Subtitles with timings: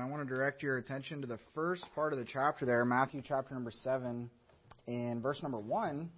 [0.00, 2.86] and I want to direct your attention to the first part of the chapter there,
[2.86, 4.30] Matthew chapter number 7,
[4.86, 6.08] in verse number 1,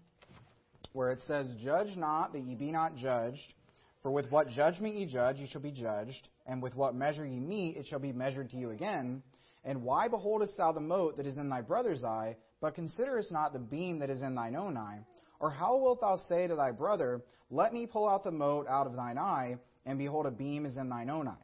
[0.92, 3.55] where it says, Judge not that ye be not judged,
[4.00, 7.41] for with what judgment ye judge, ye shall be judged, and with what measure ye
[7.41, 9.20] meet, it shall be measured to you again.
[9.64, 13.52] And why beholdest thou the mote that is in thy brother's eye, but considerest not
[13.52, 15.00] the beam that is in thine own eye?
[15.40, 17.20] Or how wilt thou say to thy brother,
[17.50, 20.76] Let me pull out the mote out of thine eye, and behold, a beam is
[20.76, 21.34] in thine own eye?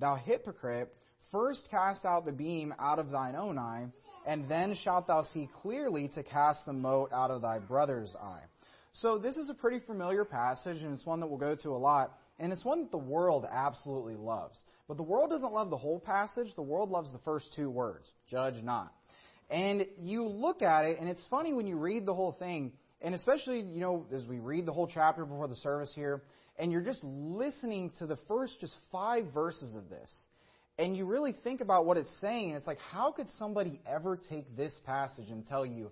[0.00, 0.92] Thou hypocrite,
[1.36, 3.86] first cast out the beam out of thine own eye,
[4.26, 8.40] and then shalt thou see clearly to cast the mote out of thy brother's eye.
[8.94, 11.76] So this is a pretty familiar passage, and it's one that we'll go to a
[11.76, 14.58] lot, and it's one that the world absolutely loves.
[14.88, 18.10] But the world doesn't love the whole passage, the world loves the first two words,
[18.30, 18.94] judge not.
[19.50, 22.72] And you look at it, and it's funny when you read the whole thing,
[23.02, 26.22] and especially, you know, as we read the whole chapter before the service here,
[26.58, 30.10] and you're just listening to the first just five verses of this,
[30.78, 34.56] and you really think about what it's saying, it's like, how could somebody ever take
[34.56, 35.90] this passage and tell you,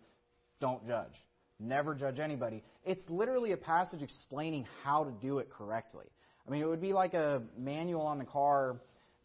[0.61, 1.13] don't judge?
[1.59, 2.63] Never judge anybody.
[2.85, 6.07] It's literally a passage explaining how to do it correctly.
[6.47, 8.77] I mean, it would be like a manual on the car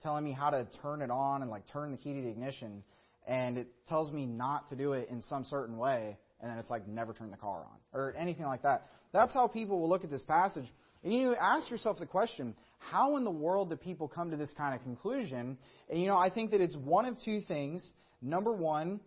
[0.01, 2.83] telling me how to turn it on and like turn the key to the ignition,
[3.27, 6.69] and it tells me not to do it in some certain way, and then it's
[6.69, 8.85] like never turn the car on or anything like that.
[9.11, 10.65] That's how people will look at this passage.
[11.03, 14.53] And you ask yourself the question, how in the world do people come to this
[14.57, 15.57] kind of conclusion?
[15.89, 17.85] And you know, I think that it's one of two things.
[18.21, 18.99] Number one,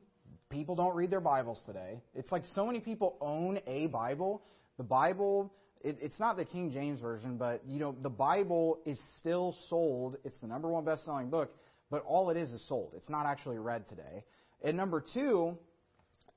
[0.51, 2.01] people don't read their Bibles today.
[2.15, 4.43] It's like so many people own a Bible.
[4.79, 9.01] The Bible, it, it's not the King James Version, but you know, the Bible is
[9.19, 10.17] still sold.
[10.25, 11.55] It's the number one best selling book,
[11.91, 12.93] but all it is is sold.
[12.97, 14.25] It's not actually read today.
[14.63, 15.59] And number two,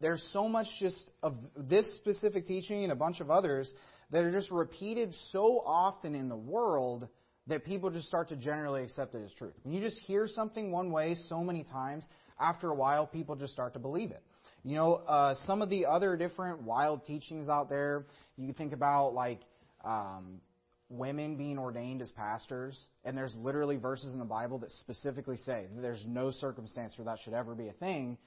[0.01, 3.71] there's so much just of this specific teaching and a bunch of others
[4.11, 7.07] that are just repeated so often in the world
[7.47, 9.53] that people just start to generally accept it as truth.
[9.63, 12.07] When you just hear something one way so many times,
[12.39, 14.23] after a while, people just start to believe it.
[14.63, 18.05] You know, uh, some of the other different wild teachings out there,
[18.35, 19.41] you think about like
[19.84, 20.41] um,
[20.89, 25.67] women being ordained as pastors, and there's literally verses in the Bible that specifically say
[25.78, 28.17] there's no circumstance where that should ever be a thing.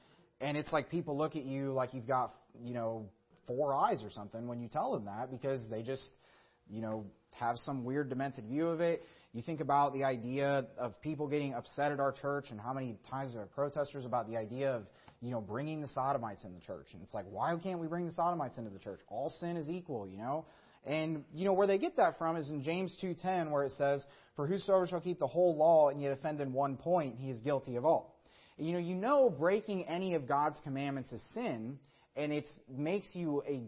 [0.40, 3.08] And it's like people look at you like you've got, you know,
[3.46, 6.06] four eyes or something when you tell them that because they just,
[6.68, 9.02] you know, have some weird demented view of it.
[9.32, 12.98] You think about the idea of people getting upset at our church and how many
[13.10, 14.84] times there are protesters about the idea of,
[15.20, 16.86] you know, bringing the sodomites in the church.
[16.92, 19.00] And it's like, why can't we bring the sodomites into the church?
[19.08, 20.46] All sin is equal, you know?
[20.86, 24.04] And, you know, where they get that from is in James 2.10 where it says,
[24.36, 27.38] For whosoever shall keep the whole law and yet offend in one point, he is
[27.40, 28.17] guilty of all.
[28.58, 31.78] You know, you know breaking any of God's commandments is sin,
[32.16, 33.62] and it makes you a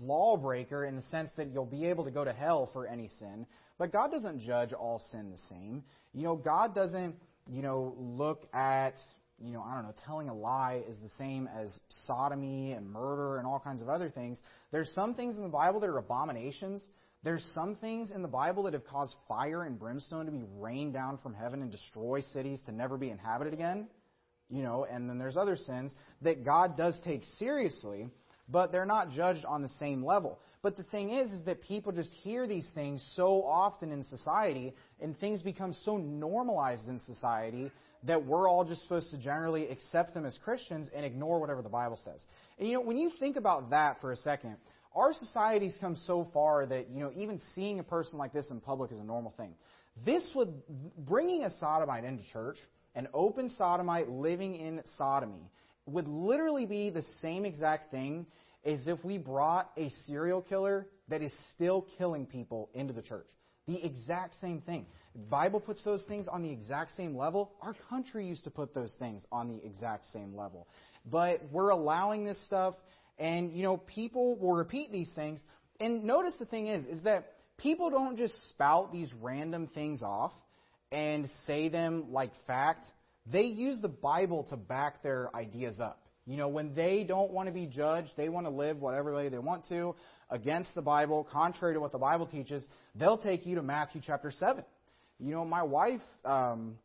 [0.00, 3.46] lawbreaker in the sense that you'll be able to go to hell for any sin.
[3.78, 5.82] But God doesn't judge all sin the same.
[6.12, 7.14] You know, God doesn't,
[7.48, 8.94] you know, look at,
[9.40, 13.38] you know, I don't know, telling a lie is the same as sodomy and murder
[13.38, 14.40] and all kinds of other things.
[14.72, 16.86] There's some things in the Bible that are abominations.
[17.22, 20.92] There's some things in the Bible that have caused fire and brimstone to be rained
[20.92, 23.88] down from heaven and destroy cities to never be inhabited again.
[24.50, 28.08] You know, and then there's other sins that God does take seriously
[28.48, 30.38] but they're not judged on the same level.
[30.62, 34.74] But the thing is, is that people just hear these things so often in society,
[35.00, 37.70] and things become so normalized in society
[38.04, 41.68] that we're all just supposed to generally accept them as Christians and ignore whatever the
[41.68, 42.24] Bible says.
[42.58, 44.56] And you know, when you think about that for a second,
[44.94, 48.60] our society's come so far that, you know, even seeing a person like this in
[48.60, 49.54] public is a normal thing.
[50.04, 50.52] This would,
[50.96, 52.56] bringing a sodomite into church,
[52.98, 55.48] an open sodomite living in sodomy,
[55.86, 58.26] would literally be the same exact thing
[58.64, 63.28] as if we brought a serial killer that is still killing people into the church.
[63.68, 64.84] The exact same thing.
[65.14, 67.52] The Bible puts those things on the exact same level.
[67.62, 70.66] Our country used to put those things on the exact same level.
[71.06, 72.74] But we're allowing this stuff,
[73.16, 75.40] and you know, people will repeat these things.
[75.78, 80.32] And notice the thing is, is that people don't just spout these random things off
[80.90, 82.84] and say them like fact
[83.30, 86.02] they use the Bible to back their ideas up.
[86.26, 89.28] You know, when they don't want to be judged, they want to live whatever way
[89.28, 89.94] they want to
[90.30, 94.30] against the Bible, contrary to what the Bible teaches, they'll take you to Matthew chapter
[94.30, 94.62] 7.
[95.18, 96.76] You know, my wife um,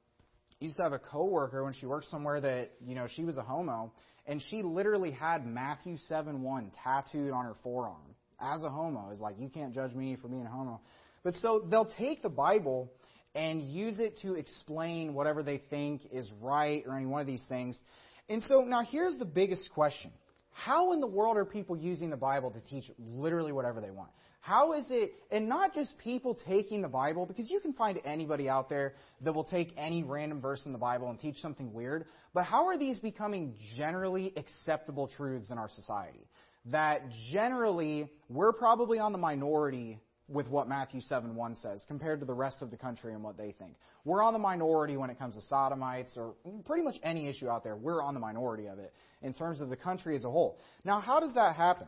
[0.59, 3.41] used to have a coworker when she worked somewhere that, you know, she was a
[3.41, 3.91] homo,
[4.25, 9.09] and she literally had Matthew 7 1 tattooed on her forearm as a homo.
[9.11, 10.79] It's like, you can't judge me for being a homo.
[11.23, 12.91] But so they'll take the Bible
[13.35, 17.43] and use it to explain whatever they think is right or any one of these
[17.49, 17.81] things.
[18.29, 20.11] And so now here's the biggest question.
[20.51, 24.09] How in the world are people using the Bible to teach literally whatever they want?
[24.39, 28.49] How is it, and not just people taking the Bible, because you can find anybody
[28.49, 32.05] out there that will take any random verse in the Bible and teach something weird,
[32.33, 36.27] but how are these becoming generally acceptable truths in our society?
[36.65, 39.99] That generally, we're probably on the minority
[40.33, 43.37] with what Matthew 7 1 says compared to the rest of the country and what
[43.37, 43.75] they think.
[44.03, 46.33] We're on the minority when it comes to sodomites or
[46.65, 47.75] pretty much any issue out there.
[47.75, 50.59] We're on the minority of it in terms of the country as a whole.
[50.83, 51.87] Now, how does that happen?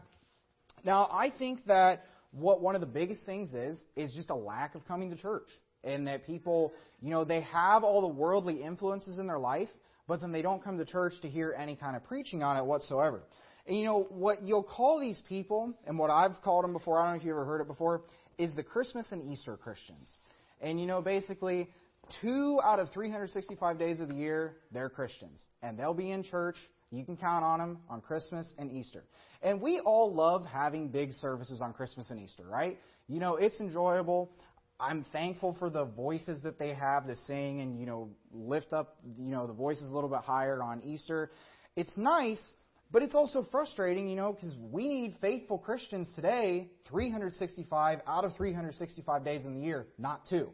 [0.84, 4.76] Now, I think that what one of the biggest things is, is just a lack
[4.76, 5.48] of coming to church.
[5.84, 9.70] And that people, you know, they have all the worldly influences in their life,
[10.08, 12.66] but then they don't come to church to hear any kind of preaching on it
[12.66, 13.22] whatsoever.
[13.68, 17.06] And you know, what you'll call these people, and what I've called them before, I
[17.06, 18.02] don't know if you ever heard it before,
[18.38, 20.16] is the Christmas and Easter Christians.
[20.62, 21.70] And you know, basically,
[22.22, 25.44] two out of 365 days of the year, they're Christians.
[25.62, 26.58] And they'll be in church.
[26.92, 29.04] You can count on them on Christmas and Easter.
[29.42, 32.78] And we all love having big services on Christmas and Easter, right?
[33.08, 34.32] You know, it's enjoyable.
[34.80, 38.98] I'm thankful for the voices that they have to sing and, you know, lift up,
[39.18, 41.32] you know, the voices a little bit higher on Easter.
[41.76, 42.42] It's nice,
[42.96, 48.34] but it's also frustrating, you know, because we need faithful Christians today 365 out of
[48.38, 50.50] 365 days in the year, not two.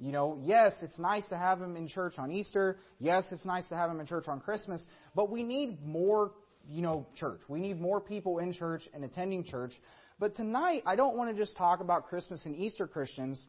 [0.00, 2.78] You know, yes, it's nice to have them in church on Easter.
[2.98, 4.84] Yes, it's nice to have them in church on Christmas.
[5.14, 6.32] But we need more,
[6.68, 7.42] you know, church.
[7.48, 9.70] We need more people in church and attending church.
[10.18, 13.46] But tonight, I don't want to just talk about Christmas and Easter Christians.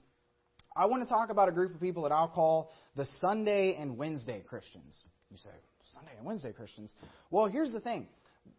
[0.75, 3.97] I want to talk about a group of people that I'll call the Sunday and
[3.97, 4.95] Wednesday Christians.
[5.31, 5.49] You say,
[5.95, 6.93] Sunday and Wednesday Christians.
[7.31, 8.07] Well, here's the thing.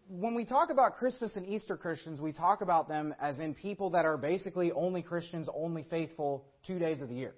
[0.09, 3.91] When we talk about Christmas and Easter Christians, we talk about them as in people
[3.91, 7.35] that are basically only Christians, only faithful two days of the year.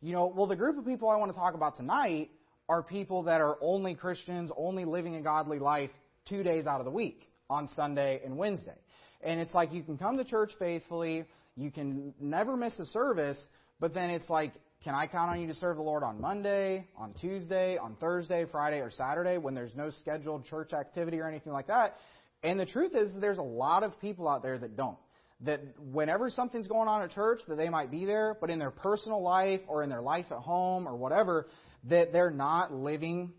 [0.00, 2.30] You know, well, the group of people I want to talk about tonight
[2.68, 5.90] are people that are only Christians, only living a godly life
[6.28, 8.78] two days out of the week, on Sunday and Wednesday.
[9.22, 11.24] And it's like you can come to church faithfully,
[11.56, 13.40] you can never miss a service,
[13.80, 16.86] but then it's like can I count on you to serve the Lord on Monday,
[16.96, 21.52] on Tuesday, on Thursday, Friday, or Saturday when there's no scheduled church activity or anything
[21.52, 21.96] like that?
[22.42, 24.96] And the truth is, there's a lot of people out there that don't.
[25.42, 28.70] That whenever something's going on at church, that they might be there, but in their
[28.70, 31.46] personal life or in their life at home or whatever,
[31.88, 33.32] that they're not living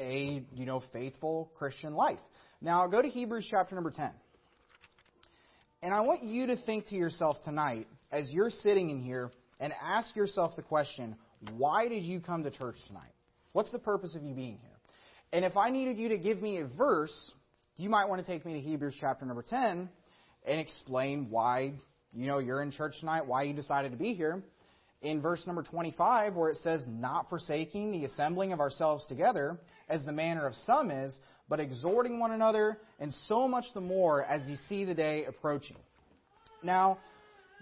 [0.00, 2.18] a you know faithful Christian life.
[2.60, 4.10] Now go to Hebrews chapter number 10.
[5.82, 9.30] And I want you to think to yourself tonight, as you're sitting in here,
[9.60, 11.16] and ask yourself the question
[11.56, 13.12] why did you come to church tonight?
[13.52, 14.78] What's the purpose of you being here?
[15.32, 17.32] And if I needed you to give me a verse,
[17.76, 19.88] you might want to take me to Hebrews chapter number 10
[20.46, 21.74] and explain why
[22.12, 24.42] you know you're in church tonight, why you decided to be here.
[25.00, 29.56] In verse number 25, where it says, Not forsaking the assembling of ourselves together,
[29.88, 31.16] as the manner of some is,
[31.48, 35.76] but exhorting one another, and so much the more as you see the day approaching.
[36.64, 36.98] Now,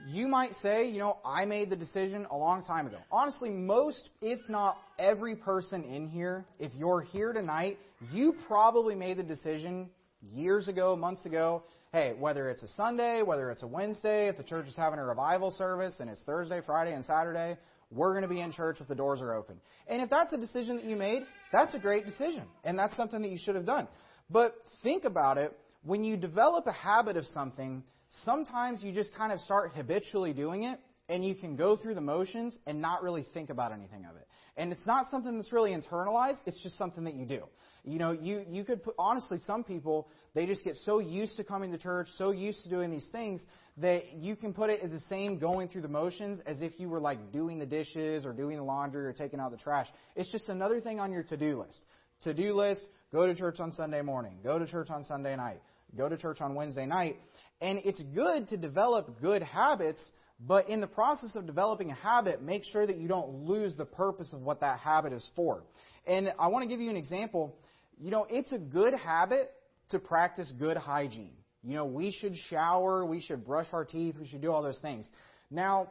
[0.06, 2.98] you might say, you know, I made the decision a long time ago.
[3.10, 7.78] Honestly, most, if not every person in here, if you're here tonight,
[8.12, 9.88] you probably made the decision
[10.22, 11.62] years ago, months ago.
[11.92, 15.04] Hey, whether it's a Sunday, whether it's a Wednesday, if the church is having a
[15.04, 17.56] revival service and it's Thursday, Friday, and Saturday,
[17.90, 19.56] we're going to be in church if the doors are open.
[19.86, 21.22] And if that's a decision that you made,
[21.52, 22.44] that's a great decision.
[22.64, 23.88] And that's something that you should have done.
[24.28, 25.56] But think about it.
[25.84, 27.84] When you develop a habit of something,
[28.24, 32.00] sometimes you just kind of start habitually doing it and you can go through the
[32.00, 34.26] motions and not really think about anything of it.
[34.56, 37.42] And it's not something that's really internalized, it's just something that you do.
[37.84, 41.44] You know, you, you could put, honestly, some people, they just get so used to
[41.44, 43.44] coming to church, so used to doing these things,
[43.76, 46.88] that you can put it as the same going through the motions as if you
[46.88, 49.86] were like doing the dishes or doing the laundry or taking out the trash.
[50.16, 51.78] It's just another thing on your to do list.
[52.22, 52.80] To do list,
[53.12, 55.60] go to church on Sunday morning, go to church on Sunday night,
[55.96, 57.16] go to church on Wednesday night.
[57.60, 60.00] And it's good to develop good habits,
[60.40, 63.86] but in the process of developing a habit, make sure that you don't lose the
[63.86, 65.62] purpose of what that habit is for.
[66.06, 67.56] And I want to give you an example.
[67.98, 69.52] You know, it's a good habit
[69.90, 71.32] to practice good hygiene.
[71.62, 74.78] You know, we should shower, we should brush our teeth, we should do all those
[74.78, 75.10] things.
[75.50, 75.88] Now,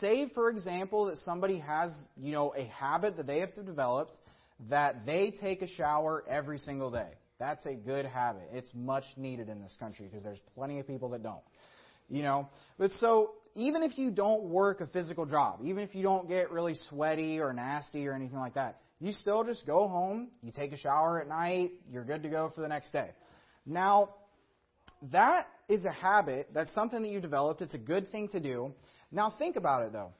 [0.00, 4.10] say, for example, that somebody has, you know, a habit that they have to develop
[4.68, 7.10] that they take a shower every single day.
[7.40, 8.50] That's a good habit.
[8.52, 11.40] It's much needed in this country because there's plenty of people that don't.
[12.08, 16.02] You know, but so even if you don't work a physical job, even if you
[16.02, 20.28] don't get really sweaty or nasty or anything like that, you still just go home,
[20.42, 23.10] you take a shower at night, you're good to go for the next day.
[23.64, 24.10] Now,
[25.12, 26.48] that is a habit.
[26.52, 27.62] That's something that you developed.
[27.62, 28.74] It's a good thing to do.
[29.10, 30.10] Now, think about it though.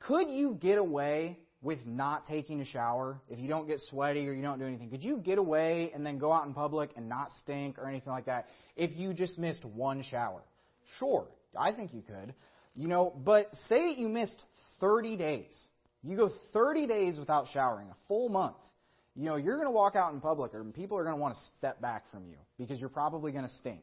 [0.00, 4.32] Could you get away with not taking a shower, if you don't get sweaty or
[4.32, 7.08] you don't do anything, could you get away and then go out in public and
[7.08, 8.46] not stink or anything like that
[8.76, 10.42] if you just missed one shower?
[10.98, 11.26] Sure,
[11.58, 12.34] I think you could.
[12.76, 14.40] You know, but say you missed
[14.80, 15.68] 30 days.
[16.04, 18.56] You go 30 days without showering, a full month.
[19.16, 21.34] You know, you're going to walk out in public and people are going to want
[21.34, 23.80] to step back from you because you're probably going to stink.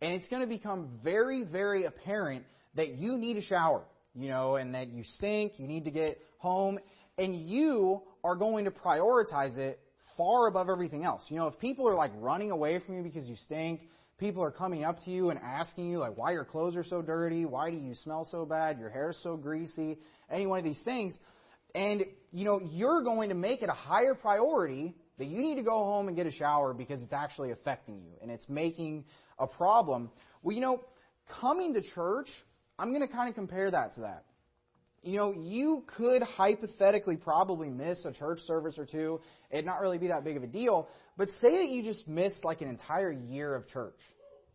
[0.00, 2.44] And it's going to become very, very apparent
[2.74, 3.82] that you need a shower,
[4.14, 6.78] you know, and that you stink, you need to get home,
[7.18, 9.80] and you are going to prioritize it
[10.16, 11.22] far above everything else.
[11.28, 13.82] You know, if people are like running away from you because you stink,
[14.18, 17.02] people are coming up to you and asking you like why your clothes are so
[17.02, 19.98] dirty, why do you smell so bad, your hair's so greasy,
[20.30, 21.16] any one of these things,
[21.74, 25.62] and you know, you're going to make it a higher priority that you need to
[25.62, 29.04] go home and get a shower because it's actually affecting you and it's making
[29.38, 30.10] a problem.
[30.42, 30.82] Well, you know,
[31.40, 32.28] coming to church,
[32.78, 34.24] I'm going to kind of compare that to that.
[35.02, 39.20] You know, you could hypothetically probably miss a church service or two.
[39.50, 40.88] It'd not really be that big of a deal.
[41.16, 43.98] But say that you just missed like an entire year of church.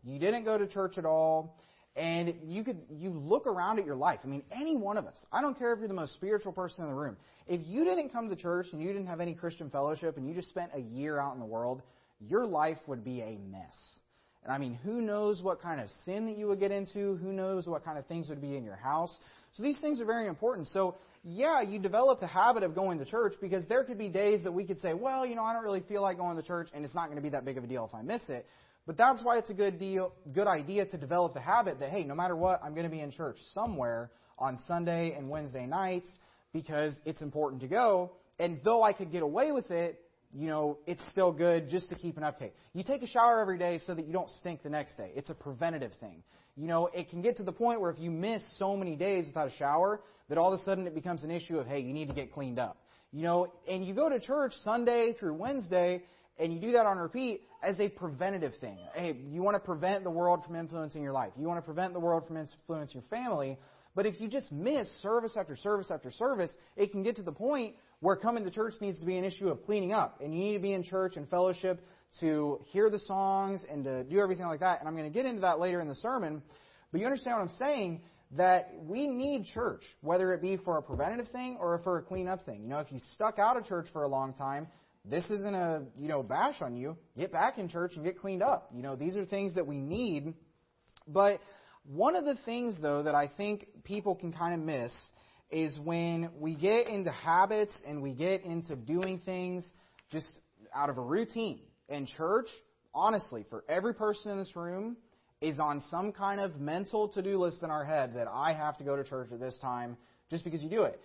[0.03, 1.57] You didn't go to church at all.
[1.95, 4.19] And you could you look around at your life.
[4.23, 5.23] I mean, any one of us.
[5.31, 7.17] I don't care if you're the most spiritual person in the room.
[7.47, 10.33] If you didn't come to church and you didn't have any Christian fellowship and you
[10.33, 11.83] just spent a year out in the world,
[12.19, 13.99] your life would be a mess.
[14.43, 17.15] And I mean, who knows what kind of sin that you would get into?
[17.17, 19.17] Who knows what kind of things would be in your house?
[19.53, 20.67] So these things are very important.
[20.67, 24.43] So, yeah, you develop the habit of going to church because there could be days
[24.43, 26.69] that we could say, well, you know, I don't really feel like going to church
[26.73, 28.45] and it's not going to be that big of a deal if I miss it.
[28.85, 32.03] But that's why it's a good deal, good idea to develop the habit that, hey,
[32.03, 36.09] no matter what, I'm going to be in church somewhere on Sunday and Wednesday nights
[36.51, 38.11] because it's important to go.
[38.39, 40.02] And though I could get away with it,
[40.33, 42.53] you know, it's still good just to keep an uptake.
[42.73, 45.11] You take a shower every day so that you don't stink the next day.
[45.15, 46.23] It's a preventative thing.
[46.55, 49.27] You know, it can get to the point where if you miss so many days
[49.27, 51.93] without a shower, that all of a sudden it becomes an issue of, hey, you
[51.93, 52.77] need to get cleaned up.
[53.11, 56.01] You know, and you go to church Sunday through Wednesday,
[56.39, 58.77] and you do that on repeat as a preventative thing.
[58.95, 61.31] Hey, you want to prevent the world from influencing your life.
[61.37, 63.57] You want to prevent the world from influencing your family.
[63.95, 67.31] But if you just miss service after service after service, it can get to the
[67.31, 70.19] point where coming to church needs to be an issue of cleaning up.
[70.21, 71.79] And you need to be in church and fellowship
[72.19, 74.79] to hear the songs and to do everything like that.
[74.81, 76.43] And I'm going to get into that later in the sermon.
[76.91, 78.01] But you understand what I'm saying?
[78.35, 82.45] That we need church, whether it be for a preventative thing or for a clean-up
[82.45, 82.63] thing.
[82.63, 84.67] You know, if you stuck out of church for a long time,
[85.05, 86.97] this isn't a, you know, bash on you.
[87.17, 88.69] Get back in church and get cleaned up.
[88.75, 90.33] You know, these are things that we need.
[91.07, 91.39] But
[91.85, 94.91] one of the things, though, that I think people can kind of miss
[95.53, 99.65] is when we get into habits and we get into doing things
[100.11, 100.27] just
[100.73, 101.59] out of a routine.
[101.89, 102.47] And church,
[102.93, 104.97] honestly, for every person in this room,
[105.41, 108.77] is on some kind of mental to do list in our head that I have
[108.77, 109.97] to go to church at this time
[110.29, 110.99] just because you do it.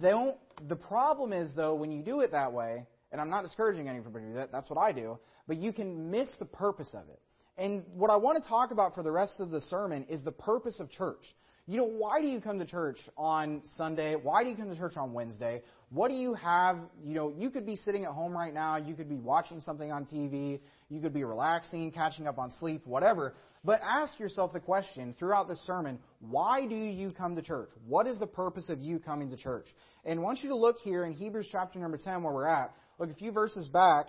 [0.00, 0.36] They don't,
[0.68, 4.26] the problem is, though, when you do it that way, and I'm not discouraging anybody
[4.34, 5.18] that, that's what I do,
[5.48, 7.20] but you can miss the purpose of it.
[7.56, 10.32] And what I want to talk about for the rest of the sermon is the
[10.32, 11.24] purpose of church.
[11.70, 14.16] You know, why do you come to church on Sunday?
[14.16, 15.62] Why do you come to church on Wednesday?
[15.90, 16.78] What do you have?
[17.00, 18.76] You know, you could be sitting at home right now.
[18.76, 20.58] You could be watching something on TV.
[20.88, 23.34] You could be relaxing, catching up on sleep, whatever.
[23.62, 27.68] But ask yourself the question throughout this sermon why do you come to church?
[27.86, 29.66] What is the purpose of you coming to church?
[30.04, 32.74] And I want you to look here in Hebrews chapter number 10 where we're at.
[32.98, 34.06] Look a few verses back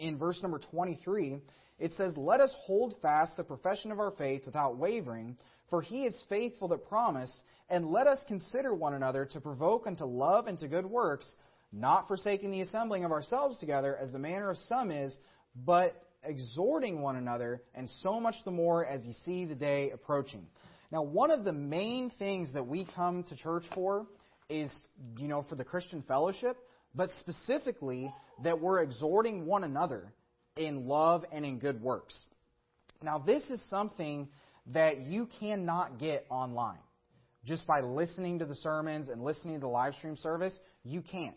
[0.00, 1.38] in verse number 23.
[1.78, 5.36] It says, Let us hold fast the profession of our faith without wavering.
[5.70, 10.04] For he is faithful that promised, and let us consider one another to provoke unto
[10.04, 11.34] love and to good works,
[11.72, 15.16] not forsaking the assembling of ourselves together, as the manner of some is,
[15.64, 20.46] but exhorting one another, and so much the more as ye see the day approaching.
[20.92, 24.06] Now, one of the main things that we come to church for
[24.48, 24.72] is,
[25.18, 26.56] you know, for the Christian fellowship,
[26.94, 28.12] but specifically
[28.44, 30.12] that we're exhorting one another
[30.56, 32.24] in love and in good works.
[33.02, 34.28] Now, this is something
[34.72, 36.78] that you cannot get online.
[37.44, 41.36] Just by listening to the sermons and listening to the live stream service, you can't.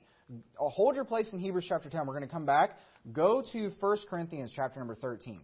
[0.60, 2.02] Uh, hold your place in Hebrews chapter 10.
[2.06, 2.78] We're going to come back.
[3.12, 5.40] Go to 1 Corinthians chapter number 13.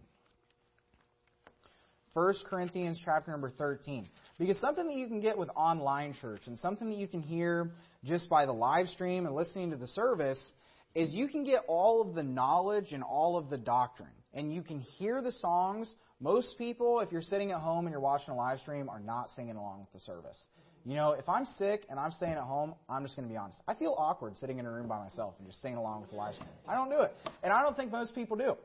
[2.14, 4.08] 1 Corinthians chapter number 13.
[4.38, 7.72] Because something that you can get with online church and something that you can hear
[8.04, 10.50] just by the live stream and listening to the service
[10.94, 14.08] is you can get all of the knowledge and all of the doctrine.
[14.32, 18.00] And you can hear the songs, most people, if you're sitting at home and you're
[18.00, 20.46] watching a live stream, are not singing along with the service.
[20.84, 23.36] You know, if I'm sick and I'm staying at home, I'm just going to be
[23.36, 23.60] honest.
[23.66, 26.16] I feel awkward sitting in a room by myself and just singing along with the
[26.16, 26.48] live stream.
[26.66, 27.12] I don't do it.
[27.42, 28.56] And I don't think most people do.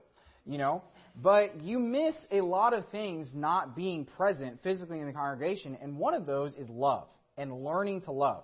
[0.46, 0.81] You know,
[1.22, 5.98] but you miss a lot of things not being present physically in the congregation, and
[5.98, 8.43] one of those is love and learning to love.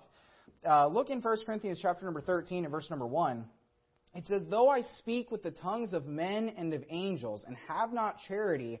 [0.64, 3.44] Uh, look in 1 Corinthians chapter number 13 and verse number 1.
[4.14, 7.92] It says, Though I speak with the tongues of men and of angels and have
[7.92, 8.80] not charity,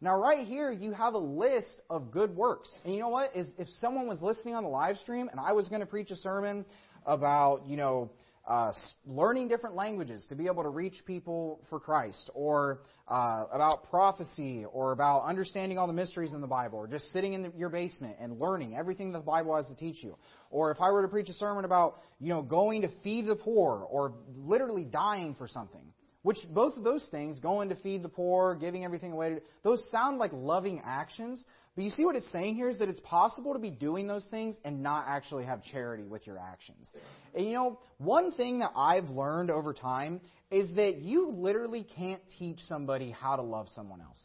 [0.00, 2.72] Now, right here, you have a list of good works.
[2.84, 3.34] And you know what?
[3.34, 6.10] Is if someone was listening on the live stream and I was going to preach
[6.10, 6.64] a sermon
[7.06, 8.10] about, you know,
[8.46, 8.70] uh,
[9.06, 14.64] learning different languages to be able to reach people for Christ, or uh, about prophecy,
[14.72, 17.70] or about understanding all the mysteries in the Bible, or just sitting in the, your
[17.70, 20.16] basement and learning everything that the Bible has to teach you.
[20.50, 23.34] Or if I were to preach a sermon about, you know, going to feed the
[23.34, 25.92] poor, or literally dying for something,
[26.26, 30.18] which both of those things, going to feed the poor, giving everything away, those sound
[30.18, 31.44] like loving actions.
[31.76, 34.26] But you see what it's saying here is that it's possible to be doing those
[34.28, 36.92] things and not actually have charity with your actions.
[37.32, 42.22] And you know, one thing that I've learned over time is that you literally can't
[42.40, 44.20] teach somebody how to love someone else.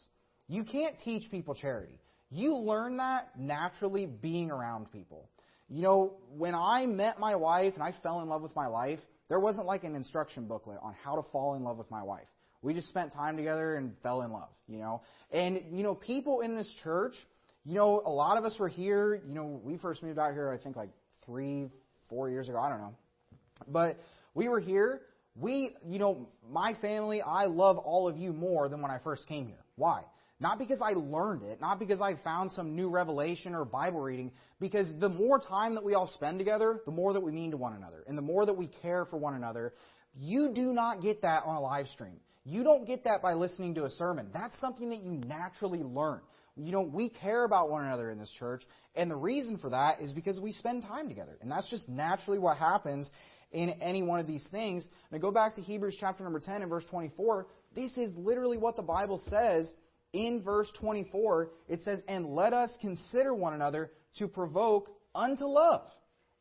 [0.48, 2.00] You can't teach people charity.
[2.32, 5.30] You learn that naturally being around people.
[5.68, 8.98] You know, when I met my wife and I fell in love with my life,
[9.32, 12.26] there wasn't like an instruction booklet on how to fall in love with my wife.
[12.60, 15.00] We just spent time together and fell in love, you know.
[15.30, 17.14] And, you know, people in this church,
[17.64, 20.50] you know, a lot of us were here, you know, we first moved out here,
[20.50, 20.90] I think, like
[21.24, 21.70] three,
[22.10, 22.94] four years ago, I don't know.
[23.68, 23.96] But
[24.34, 25.00] we were here.
[25.34, 29.26] We, you know, my family, I love all of you more than when I first
[29.28, 29.64] came here.
[29.76, 30.02] Why?
[30.42, 34.32] Not because I learned it, not because I found some new revelation or Bible reading,
[34.58, 37.56] because the more time that we all spend together, the more that we mean to
[37.56, 39.72] one another, and the more that we care for one another.
[40.18, 42.16] You do not get that on a live stream.
[42.44, 44.30] You don't get that by listening to a sermon.
[44.34, 46.18] That's something that you naturally learn.
[46.56, 48.64] You know, we care about one another in this church,
[48.96, 51.38] and the reason for that is because we spend time together.
[51.40, 53.08] And that's just naturally what happens
[53.52, 54.88] in any one of these things.
[55.12, 57.46] Now go back to Hebrews chapter number 10 and verse 24.
[57.76, 59.72] This is literally what the Bible says
[60.12, 65.86] in verse 24, it says, And let us consider one another to provoke unto love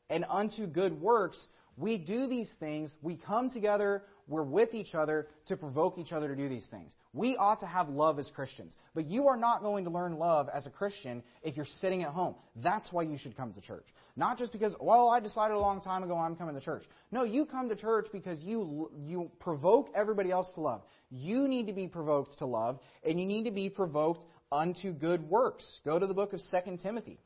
[0.10, 1.47] and unto good works.
[1.82, 6.28] We do these things, we come together, we're with each other to provoke each other
[6.28, 6.94] to do these things.
[7.12, 8.76] We ought to have love as Christians.
[8.94, 12.10] But you are not going to learn love as a Christian if you're sitting at
[12.10, 12.36] home.
[12.56, 13.88] That's why you should come to church.
[14.15, 16.84] Not just because, well, I decided a long time ago I'm coming to church.
[17.12, 20.84] No, you come to church because you, you provoke everybody else to love.
[21.10, 25.28] You need to be provoked to love, and you need to be provoked unto good
[25.28, 25.80] works.
[25.84, 27.17] Go to the book of 2 Timothy.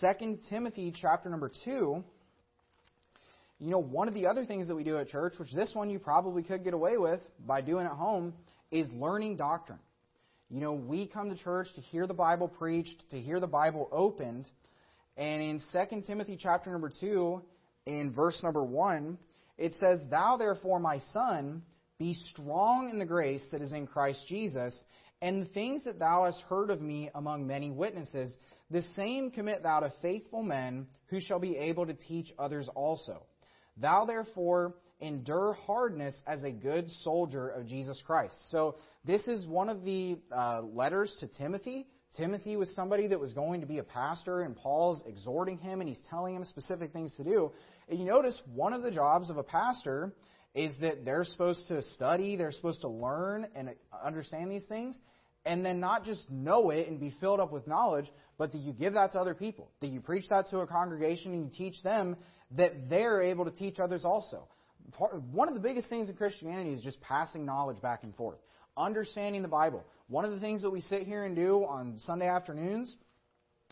[0.00, 2.02] 2 Timothy chapter number 2.
[3.58, 5.88] You know, one of the other things that we do at church, which this one
[5.90, 8.34] you probably could get away with by doing at home,
[8.70, 9.78] is learning doctrine.
[10.50, 13.88] You know, we come to church to hear the Bible preached, to hear the Bible
[13.90, 14.48] opened.
[15.16, 17.42] And in 2 Timothy chapter number 2,
[17.86, 19.18] in verse number 1,
[19.58, 21.62] it says, Thou therefore, my son,
[21.98, 24.76] be strong in the grace that is in Christ Jesus,
[25.22, 28.36] and the things that thou hast heard of me among many witnesses,
[28.70, 33.22] the same commit thou to faithful men who shall be able to teach others also.
[33.76, 38.34] Thou therefore endure hardness as a good soldier of Jesus Christ.
[38.50, 41.86] So this is one of the uh, letters to Timothy.
[42.16, 45.88] Timothy was somebody that was going to be a pastor, and Paul's exhorting him, and
[45.88, 47.50] he's telling him specific things to do.
[47.88, 50.12] And you notice one of the jobs of a pastor
[50.54, 53.70] is that they're supposed to study, they're supposed to learn and
[54.04, 54.96] understand these things,
[55.44, 58.72] and then not just know it and be filled up with knowledge, but that you
[58.72, 61.82] give that to other people, that you preach that to a congregation and you teach
[61.82, 62.16] them
[62.56, 64.48] that they're able to teach others also.
[65.32, 68.38] One of the biggest things in Christianity is just passing knowledge back and forth,
[68.76, 69.84] understanding the Bible.
[70.08, 72.94] One of the things that we sit here and do on Sunday afternoons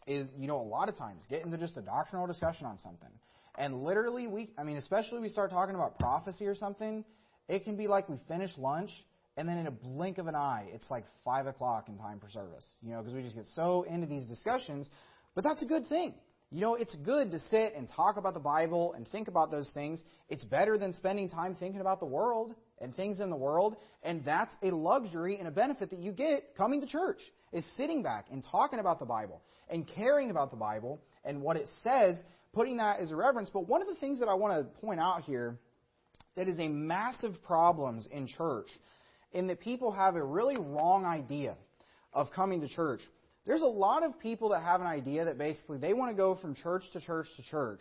[0.07, 3.11] is, you know, a lot of times get into just a doctrinal discussion on something.
[3.57, 7.05] And literally, we, I mean, especially we start talking about prophecy or something,
[7.49, 8.91] it can be like we finish lunch,
[9.37, 12.29] and then in a blink of an eye, it's like 5 o'clock in time for
[12.31, 12.67] service.
[12.83, 14.89] You know, because we just get so into these discussions.
[15.35, 16.15] But that's a good thing.
[16.53, 19.71] You know, it's good to sit and talk about the Bible and think about those
[19.73, 20.03] things.
[20.29, 23.77] It's better than spending time thinking about the world and things in the world.
[24.03, 27.21] And that's a luxury and a benefit that you get coming to church,
[27.55, 31.57] is sitting back and talking about the Bible and caring about the Bible and what
[31.57, 33.49] it says putting that as a reverence.
[33.51, 35.57] But one of the things that I want to point out here
[36.37, 38.69] that is a massive problem in church,
[39.33, 41.57] in that people have a really wrong idea
[42.13, 43.01] of coming to church.
[43.45, 46.37] There's a lot of people that have an idea that basically they want to go
[46.37, 47.81] from church to church to church.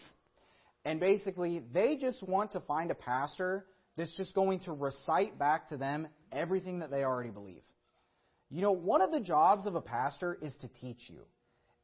[0.85, 5.69] And basically, they just want to find a pastor that's just going to recite back
[5.69, 7.61] to them everything that they already believe.
[8.49, 11.21] You know, one of the jobs of a pastor is to teach you.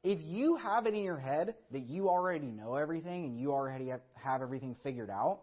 [0.04, 3.90] if you have it in your head that you already know everything and you already
[4.16, 5.42] have everything figured out,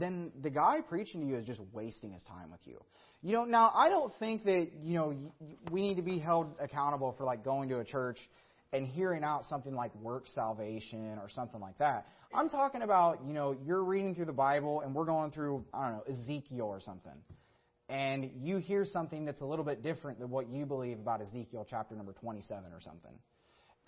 [0.00, 2.80] then the guy preaching to you is just wasting his time with you.
[3.22, 5.16] You know, now I don't think that, you know,
[5.70, 8.18] we need to be held accountable for like going to a church
[8.72, 12.06] and hearing out something like work salvation or something like that.
[12.34, 15.88] I'm talking about, you know, you're reading through the Bible and we're going through, I
[15.88, 17.12] don't know, Ezekiel or something.
[17.88, 21.66] And you hear something that's a little bit different than what you believe about Ezekiel
[21.68, 23.12] chapter number 27 or something.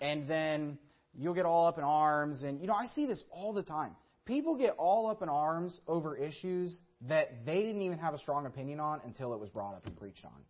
[0.01, 0.79] And then
[1.15, 2.41] you'll get all up in arms.
[2.41, 3.95] And, you know, I see this all the time.
[4.25, 8.45] People get all up in arms over issues that they didn't even have a strong
[8.45, 10.41] opinion on until it was brought up and preached on.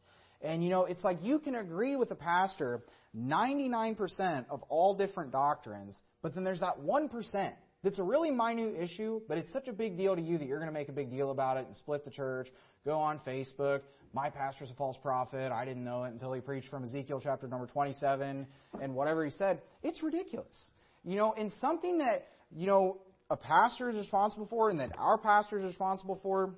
[0.41, 2.81] And, you know, it's like you can agree with the pastor
[3.15, 7.53] 99% of all different doctrines, but then there's that 1%
[7.83, 10.59] that's a really minute issue, but it's such a big deal to you that you're
[10.59, 12.47] going to make a big deal about it and split the church,
[12.85, 13.81] go on Facebook.
[14.13, 15.51] My pastor's a false prophet.
[15.51, 18.45] I didn't know it until he preached from Ezekiel chapter number 27
[18.81, 19.61] and whatever he said.
[19.83, 20.69] It's ridiculous.
[21.03, 22.97] You know, and something that, you know,
[23.31, 26.53] a pastor is responsible for and that our pastor is responsible for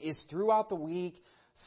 [0.00, 1.14] is throughout the week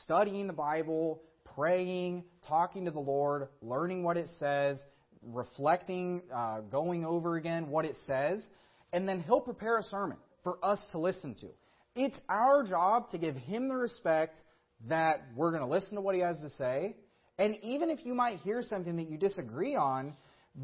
[0.04, 1.21] studying the Bible,
[1.56, 4.84] praying, talking to the Lord, learning what it says,
[5.26, 8.45] reflecting, uh, going over again what it says,
[8.91, 11.48] and then He'll prepare a sermon for us to listen to.
[11.95, 14.36] It's our job to give Him the respect
[14.89, 16.98] that we're going to listen to what He has to say.
[17.39, 20.13] And even if you might hear something that you disagree on,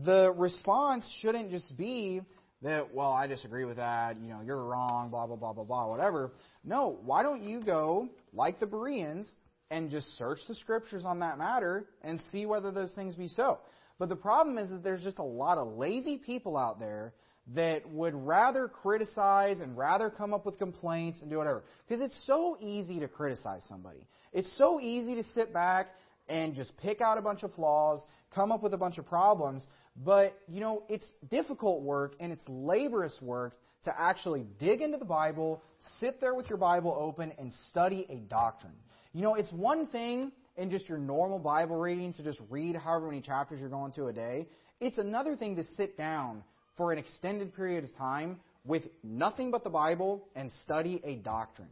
[0.04, 2.22] the response shouldn't just be
[2.62, 5.88] that, well, I disagree with that, you know, you're wrong, blah, blah, blah, blah, blah,
[5.88, 6.32] whatever.
[6.64, 9.30] No, why don't you go, like the Bereans,
[9.72, 13.60] and just search the scriptures on that matter and see whether those things be so.
[13.98, 17.14] But the problem is that there's just a lot of lazy people out there
[17.56, 21.64] that would rather criticize and rather come up with complaints and do whatever.
[21.88, 24.06] Because it's so easy to criticize somebody.
[24.34, 25.88] It's so easy to sit back
[26.30, 29.66] and just pick out a bunch of flaws, come up with a bunch of problems.
[29.96, 35.06] But, you know, it's difficult work and it's laborious work to actually dig into the
[35.06, 35.62] Bible,
[36.00, 38.74] sit there with your Bible open, and study a doctrine.
[39.14, 43.08] You know, it's one thing in just your normal Bible reading to just read however
[43.08, 44.48] many chapters you're going to a day.
[44.80, 46.44] It's another thing to sit down
[46.78, 51.70] for an extended period of time with nothing but the Bible and study a doctrine.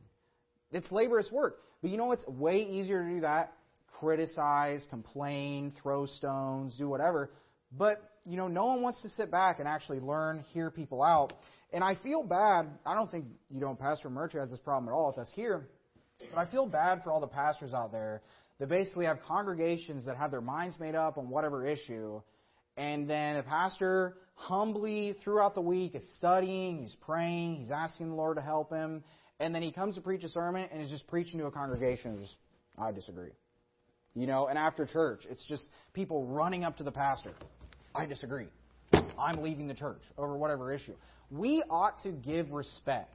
[0.71, 1.59] It's laborious work.
[1.81, 3.53] But you know it's way easier to do that?
[3.99, 7.31] Criticize, complain, throw stones, do whatever.
[7.77, 11.33] But, you know, no one wants to sit back and actually learn, hear people out.
[11.71, 12.67] And I feel bad.
[12.85, 15.67] I don't think, you know, Pastor Murtry has this problem at all with us here.
[16.33, 18.21] But I feel bad for all the pastors out there
[18.59, 22.21] that basically have congregations that have their minds made up on whatever issue,
[22.77, 28.15] and then the pastor humbly throughout the week is studying, he's praying, he's asking the
[28.15, 29.03] Lord to help him,
[29.39, 32.19] and then he comes to preach a sermon and is just preaching to a congregation
[32.19, 32.35] just,
[32.77, 33.31] I disagree.
[34.13, 37.31] You know, and after church, it's just people running up to the pastor.
[37.99, 38.47] I disagree.
[38.93, 40.93] I'm leaving the church over whatever issue.
[41.29, 43.13] We ought to give respect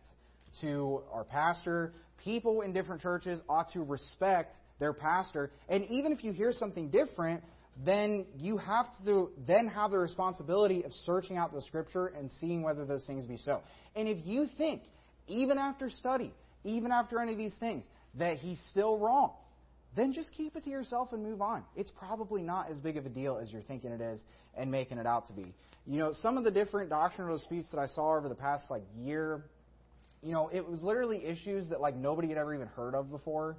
[0.60, 1.94] to our pastor.
[2.22, 5.50] People in different churches ought to respect their pastor.
[5.70, 7.42] And even if you hear something different,
[7.82, 12.60] then you have to then have the responsibility of searching out the scripture and seeing
[12.60, 13.62] whether those things be so.
[13.96, 14.82] And if you think,
[15.28, 16.30] even after study,
[16.62, 17.86] even after any of these things,
[18.18, 19.32] that he's still wrong,
[19.96, 21.62] then just keep it to yourself and move on.
[21.76, 24.22] It's probably not as big of a deal as you're thinking it is
[24.56, 25.54] and making it out to be.
[25.86, 28.82] You know, some of the different doctrinal disputes that I saw over the past like
[28.96, 29.44] year,
[30.22, 33.56] you know, it was literally issues that like nobody had ever even heard of before.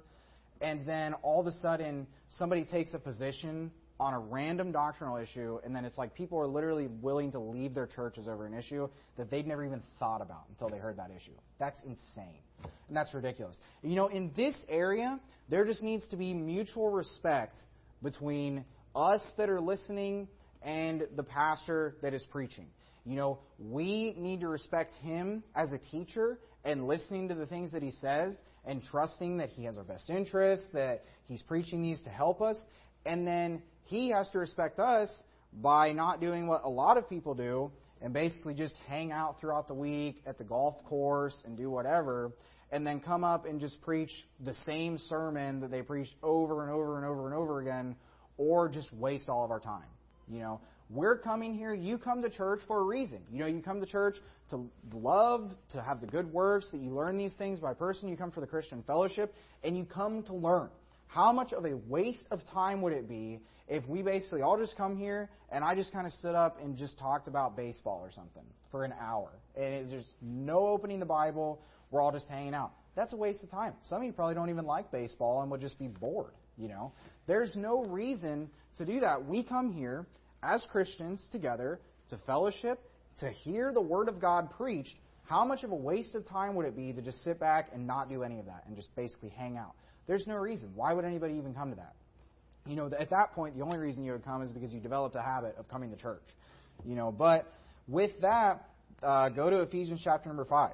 [0.60, 5.58] And then all of a sudden somebody takes a position on a random doctrinal issue,
[5.64, 8.88] and then it's like people are literally willing to leave their churches over an issue
[9.16, 11.32] that they'd never even thought about until they heard that issue.
[11.58, 12.40] That's insane.
[12.88, 13.58] And that's ridiculous.
[13.82, 17.56] You know, in this area, there just needs to be mutual respect
[18.02, 20.28] between us that are listening
[20.62, 22.66] and the pastor that is preaching.
[23.04, 27.72] You know, we need to respect him as a teacher and listening to the things
[27.72, 32.02] that he says and trusting that he has our best interests, that he's preaching these
[32.02, 32.60] to help us.
[33.04, 35.22] And then he has to respect us
[35.52, 37.70] by not doing what a lot of people do
[38.02, 42.32] and basically just hang out throughout the week at the golf course and do whatever
[42.72, 44.10] and then come up and just preach
[44.44, 47.96] the same sermon that they preached over and over and over and over again
[48.36, 49.86] or just waste all of our time.
[50.28, 53.20] You know, we're coming here, you come to church for a reason.
[53.30, 54.16] You know, you come to church
[54.50, 58.16] to love, to have the good works, that you learn these things by person, you
[58.16, 60.68] come for the Christian fellowship, and you come to learn.
[61.06, 64.76] How much of a waste of time would it be if we basically all just
[64.76, 68.10] come here and I just kind of stood up and just talked about baseball or
[68.12, 69.30] something for an hour?
[69.56, 72.72] And there's no opening the Bible, we're all just hanging out.
[72.94, 73.74] That's a waste of time.
[73.84, 76.92] Some of you probably don't even like baseball and would just be bored, you know.
[77.26, 78.48] There's no reason
[78.78, 79.26] to do that.
[79.26, 80.06] We come here
[80.42, 82.80] as Christians together to fellowship,
[83.20, 86.66] to hear the Word of God preached, how much of a waste of time would
[86.66, 89.30] it be to just sit back and not do any of that and just basically
[89.30, 89.72] hang out?
[90.06, 90.70] There's no reason.
[90.74, 91.94] Why would anybody even come to that?
[92.66, 95.14] You know, at that point, the only reason you would come is because you developed
[95.14, 96.22] a habit of coming to church.
[96.84, 97.52] You know, but
[97.86, 98.68] with that,
[99.02, 100.72] uh, go to Ephesians chapter number 5.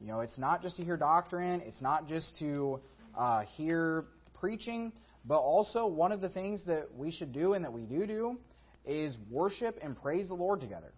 [0.00, 2.80] You know, it's not just to hear doctrine, it's not just to
[3.16, 4.04] uh, hear
[4.40, 4.92] preaching,
[5.24, 8.38] but also one of the things that we should do and that we do do
[8.84, 10.92] is worship and praise the Lord together.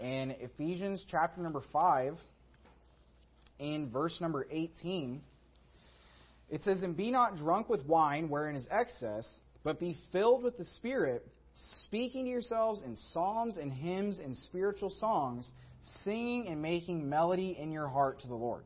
[0.00, 2.14] In Ephesians chapter number 5,
[3.58, 5.20] in verse number 18,
[6.52, 9.28] it says, And be not drunk with wine, wherein is excess,
[9.64, 11.26] but be filled with the Spirit,
[11.86, 15.50] speaking to yourselves in psalms and hymns and spiritual songs,
[16.04, 18.64] singing and making melody in your heart to the Lord,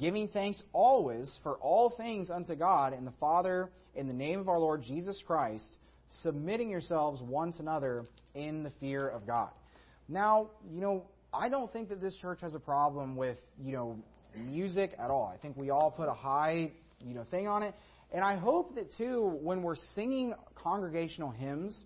[0.00, 4.48] giving thanks always for all things unto God and the Father in the name of
[4.48, 5.76] our Lord Jesus Christ,
[6.22, 9.50] submitting yourselves one to another in the fear of God.
[10.08, 11.04] Now, you know,
[11.34, 13.98] I don't think that this church has a problem with, you know,
[14.36, 15.30] music at all.
[15.32, 16.72] I think we all put a high,
[17.04, 17.74] you know, thing on it.
[18.12, 21.82] And I hope that too, when we're singing congregational hymns,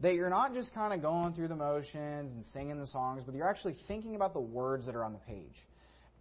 [0.00, 3.34] that you're not just kind of going through the motions and singing the songs, but
[3.34, 5.56] you're actually thinking about the words that are on the page.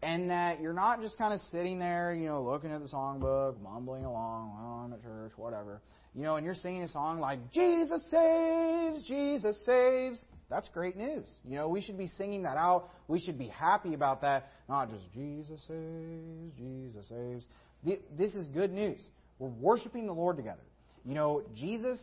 [0.02, 3.60] And that you're not just kind of sitting there, you know, looking at the songbook,
[3.62, 5.82] mumbling along, well, I'm at church, whatever.
[6.14, 10.24] You know, and you're singing a song like, Jesus saves, Jesus saves.
[10.50, 11.28] That's great news.
[11.44, 12.90] You know, we should be singing that out.
[13.08, 17.46] We should be happy about that, not just Jesus saves, Jesus saves.
[17.84, 19.06] This is good news.
[19.40, 20.64] We're worshiping the Lord together.
[21.06, 22.00] You know, Jesus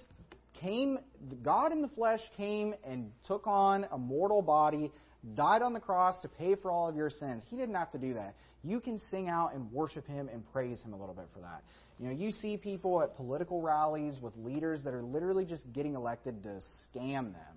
[0.60, 0.98] came,
[1.42, 4.92] God in the flesh came and took on a mortal body,
[5.34, 7.42] died on the cross to pay for all of your sins.
[7.48, 8.34] He didn't have to do that.
[8.62, 11.62] You can sing out and worship Him and praise Him a little bit for that.
[11.98, 15.94] You know, you see people at political rallies with leaders that are literally just getting
[15.94, 17.56] elected to scam them,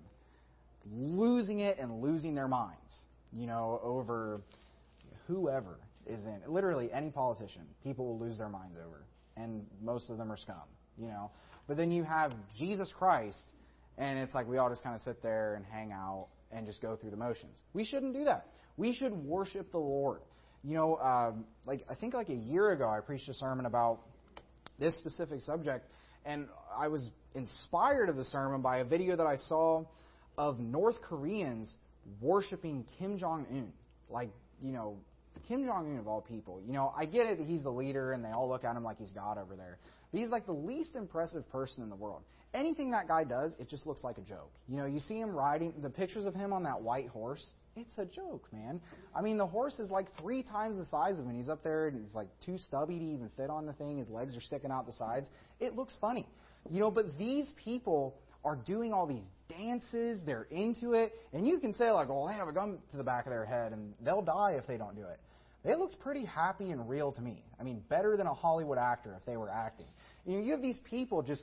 [0.92, 4.40] losing it and losing their minds, you know, over
[5.26, 5.78] whoever
[6.08, 6.40] is in.
[6.46, 9.04] Literally any politician, people will lose their minds over.
[9.36, 10.56] And most of them are scum,
[10.96, 11.30] you know.
[11.66, 13.38] But then you have Jesus Christ,
[13.96, 16.82] and it's like we all just kind of sit there and hang out and just
[16.82, 17.60] go through the motions.
[17.72, 18.46] We shouldn't do that.
[18.76, 20.20] We should worship the Lord.
[20.64, 24.00] You know, um, like I think like a year ago, I preached a sermon about
[24.78, 25.86] this specific subject,
[26.24, 29.84] and I was inspired of the sermon by a video that I saw
[30.36, 31.76] of North Koreans
[32.20, 33.72] worshiping Kim Jong Un.
[34.08, 34.30] Like,
[34.62, 34.96] you know,
[35.46, 36.60] Kim Jong Un of all people.
[36.66, 38.84] You know, I get it that he's the leader and they all look at him
[38.84, 39.78] like he's God over there.
[40.10, 42.22] But he's like the least impressive person in the world.
[42.54, 44.50] Anything that guy does, it just looks like a joke.
[44.68, 47.96] You know, you see him riding, the pictures of him on that white horse, it's
[47.98, 48.80] a joke, man.
[49.14, 51.36] I mean, the horse is like three times the size of him.
[51.36, 53.98] He's up there and he's like too stubby to even fit on the thing.
[53.98, 55.28] His legs are sticking out the sides.
[55.60, 56.26] It looks funny.
[56.70, 61.58] You know, but these people are doing all these dances, they're into it, and you
[61.58, 63.94] can say, like, well, they have a gun to the back of their head and
[64.00, 65.18] they'll die if they don't do it.
[65.64, 67.44] They looked pretty happy and real to me.
[67.58, 69.86] I mean, better than a Hollywood actor if they were acting.
[70.24, 71.42] You know, you have these people just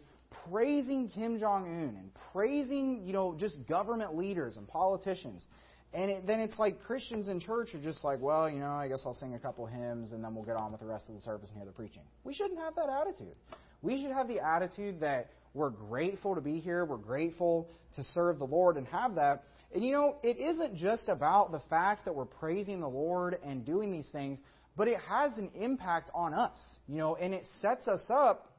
[0.50, 5.46] praising Kim Jong Un and praising, you know, just government leaders and politicians.
[5.94, 8.88] And it, then it's like Christians in church are just like, well, you know, I
[8.88, 11.16] guess I'll sing a couple hymns and then we'll get on with the rest of
[11.16, 12.04] the service and hear the preaching.
[12.24, 13.36] We shouldn't have that attitude.
[13.82, 18.40] We should have the attitude that we're grateful to be here, we're grateful to serve
[18.40, 19.44] the Lord and have that.
[19.74, 23.66] And you know, it isn't just about the fact that we're praising the Lord and
[23.66, 24.40] doing these things,
[24.78, 26.58] but it has an impact on us.
[26.88, 28.52] You know, and it sets us up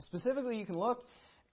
[0.00, 1.04] Specifically, you can look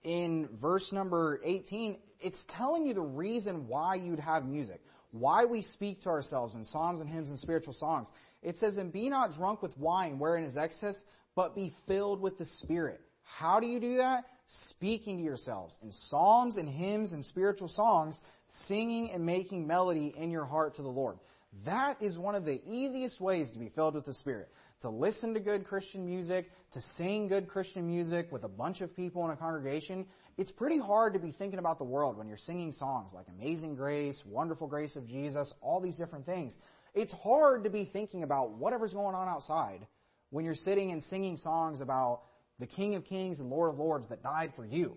[0.04, 1.98] in verse number 18.
[2.20, 4.80] It's telling you the reason why you'd have music,
[5.10, 8.08] why we speak to ourselves in psalms and hymns and spiritual songs.
[8.42, 10.96] It says, And be not drunk with wine wherein is excess,
[11.34, 13.00] but be filled with the Spirit.
[13.22, 14.24] How do you do that?
[14.70, 18.18] Speaking to yourselves in psalms and hymns and spiritual songs,
[18.66, 21.18] singing and making melody in your heart to the Lord.
[21.64, 24.48] That is one of the easiest ways to be filled with the Spirit
[24.82, 28.94] to listen to good Christian music, to sing good Christian music with a bunch of
[28.94, 30.06] people in a congregation,
[30.36, 33.74] it's pretty hard to be thinking about the world when you're singing songs like Amazing
[33.74, 36.52] Grace, Wonderful Grace of Jesus, all these different things.
[36.94, 39.86] It's hard to be thinking about whatever's going on outside
[40.30, 42.22] when you're sitting and singing songs about
[42.58, 44.96] the King of Kings and Lord of Lords that died for you.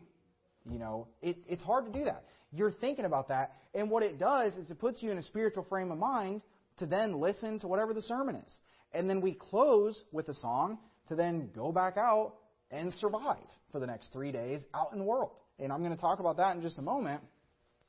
[0.70, 2.26] You know, it, it's hard to do that.
[2.52, 5.66] You're thinking about that, and what it does is it puts you in a spiritual
[5.70, 6.42] frame of mind
[6.78, 8.54] to then listen to whatever the sermon is.
[8.94, 12.34] And then we close with a song to then go back out
[12.72, 13.38] and survive
[13.72, 15.32] for the next three days out in the world.
[15.60, 17.22] And I'm going to talk about that in just a moment.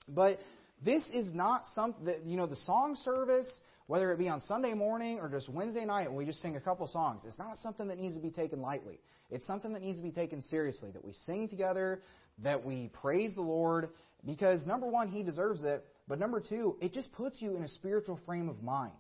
[0.09, 0.41] But
[0.85, 3.51] this is not something that, you know, the song service,
[3.91, 6.61] whether it be on Sunday morning or just Wednesday night when we just sing a
[6.61, 9.01] couple songs, it's not something that needs to be taken lightly.
[9.31, 12.01] It's something that needs to be taken seriously, that we sing together,
[12.39, 13.89] that we praise the Lord,
[14.25, 17.69] because number one, He deserves it, but number two, it just puts you in a
[17.69, 18.93] spiritual frame of mind.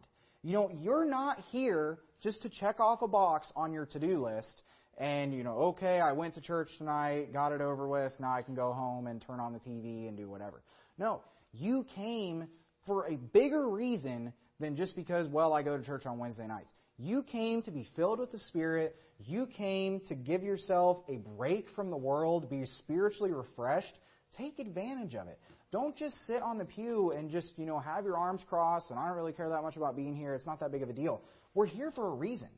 [0.42, 4.24] You know, you're not here just to check off a box on your to do
[4.24, 4.62] list
[4.98, 8.42] and, you know, okay, I went to church tonight, got it over with, now I
[8.42, 10.62] can go home and turn on the TV and do whatever.
[10.98, 11.20] No,
[11.52, 12.48] you came
[12.86, 16.70] for a bigger reason than just because, well, I go to church on Wednesday nights.
[16.98, 18.94] You came to be filled with the Spirit.
[19.18, 23.94] You came to give yourself a break from the world, be spiritually refreshed.
[24.36, 25.38] Take advantage of it.
[25.72, 28.98] Don't just sit on the pew and just, you know, have your arms crossed and
[28.98, 30.34] I don't really care that much about being here.
[30.34, 31.22] It's not that big of a deal.
[31.54, 32.48] We're here for a reason.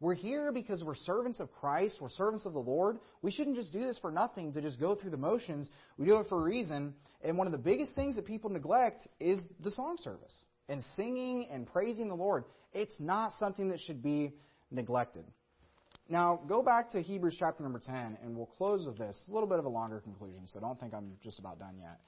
[0.00, 1.98] We're here because we're servants of Christ.
[2.00, 2.98] We're servants of the Lord.
[3.22, 5.68] We shouldn't just do this for nothing to just go through the motions.
[5.98, 6.94] We do it for a reason.
[7.22, 11.48] And one of the biggest things that people neglect is the song service and singing
[11.52, 12.44] and praising the Lord.
[12.72, 14.32] It's not something that should be
[14.70, 15.24] neglected.
[16.08, 19.18] Now, go back to Hebrews chapter number 10, and we'll close with this.
[19.20, 21.76] It's a little bit of a longer conclusion, so don't think I'm just about done
[21.78, 22.00] yet.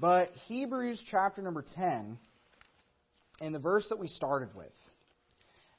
[0.00, 2.18] But Hebrews chapter number 10,
[3.40, 4.72] in the verse that we started with,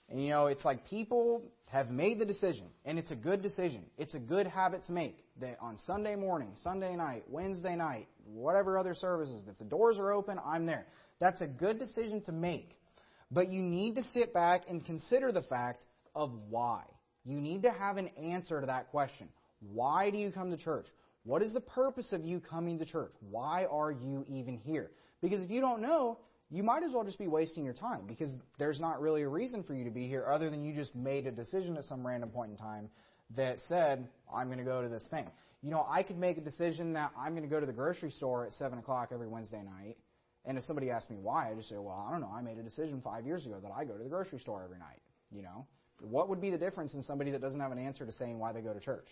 [0.09, 3.83] and you know, it's like people have made the decision, and it's a good decision.
[3.97, 8.77] It's a good habit to make that on Sunday morning, Sunday night, Wednesday night, whatever
[8.77, 10.85] other services, if the doors are open, I'm there.
[11.19, 12.69] That's a good decision to make.
[13.31, 15.83] But you need to sit back and consider the fact
[16.15, 16.83] of why.
[17.25, 19.29] You need to have an answer to that question.
[19.73, 20.87] Why do you come to church?
[21.23, 23.11] What is the purpose of you coming to church?
[23.29, 24.89] Why are you even here?
[25.21, 26.17] Because if you don't know,
[26.49, 29.61] you might as well just be wasting your time because there's not really a reason
[29.61, 32.29] for you to be here other than you just made a decision at some random
[32.29, 32.89] point in time
[33.35, 35.27] that said, I'm going to go to this thing.
[35.61, 38.09] You know, I could make a decision that I'm going to go to the grocery
[38.11, 39.97] store at 7 o'clock every Wednesday night.
[40.45, 42.31] And if somebody asks me why, I just say, well, I don't know.
[42.33, 44.79] I made a decision five years ago that I go to the grocery store every
[44.79, 45.01] night.
[45.31, 45.67] You know,
[46.01, 48.53] what would be the difference in somebody that doesn't have an answer to saying why
[48.53, 49.05] they go to church?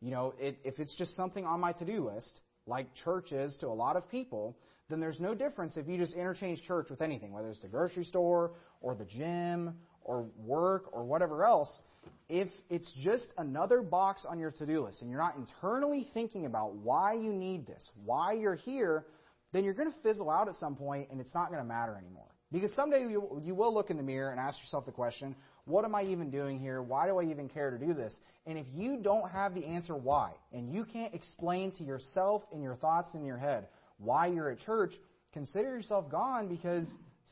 [0.00, 3.66] You know, it, if it's just something on my to-do list, like church is to
[3.66, 4.56] a lot of people,
[4.88, 8.04] then there's no difference if you just interchange church with anything, whether it's the grocery
[8.04, 11.82] store or the gym or work or whatever else.
[12.28, 16.46] If it's just another box on your to do list and you're not internally thinking
[16.46, 19.04] about why you need this, why you're here,
[19.52, 21.96] then you're going to fizzle out at some point and it's not going to matter
[21.96, 22.26] anymore.
[22.52, 25.36] Because someday you, you will look in the mirror and ask yourself the question,
[25.66, 26.82] what am I even doing here?
[26.82, 28.18] Why do I even care to do this?
[28.46, 32.60] And if you don't have the answer why, and you can't explain to yourself in
[32.60, 34.94] your thoughts in your head why you're at church,
[35.32, 36.86] consider yourself gone because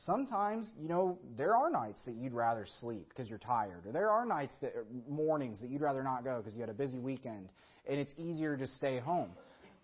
[0.05, 4.09] sometimes, you know, there are nights that you'd rather sleep because you're tired, or there
[4.09, 4.73] are nights that
[5.09, 7.49] mornings that you'd rather not go because you had a busy weekend,
[7.89, 9.31] and it's easier to stay home.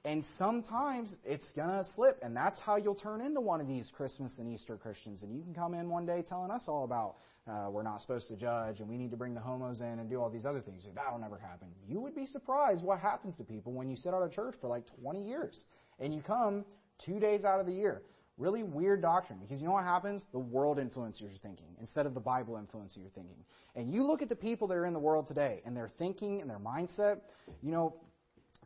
[0.06, 3.91] And sometimes it's going to slip, and that's how you'll turn into one of these
[3.98, 5.24] Christmas and Easter Christians.
[5.24, 7.15] And you can come in one day telling us all about
[7.50, 10.08] uh, we're not supposed to judge, and we need to bring the homos in and
[10.08, 10.86] do all these other things.
[10.94, 11.70] That'll never happen.
[11.88, 14.68] You would be surprised what happens to people when you sit out of church for
[14.68, 15.63] like 20 years,
[16.00, 16.65] and you come
[17.04, 18.04] two days out of the year.
[18.38, 20.24] Really weird doctrine because you know what happens?
[20.34, 23.38] The world influences your thinking instead of the Bible influencing your thinking.
[23.76, 26.41] And you look at the people that are in the world today and their thinking
[26.41, 27.22] and their mindset.
[27.63, 27.96] You know,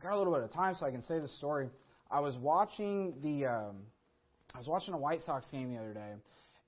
[0.02, 1.68] got a little bit of time, so I can say this story.
[2.10, 3.76] I was watching the um,
[4.54, 6.12] I was watching a White Sox game the other day,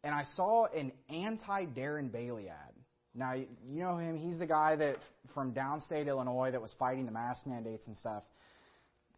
[0.04, 2.72] and I saw an anti Darren Bailey ad.
[3.14, 4.96] Now you know him; he's the guy that
[5.34, 8.22] from downstate Illinois that was fighting the mask mandates and stuff.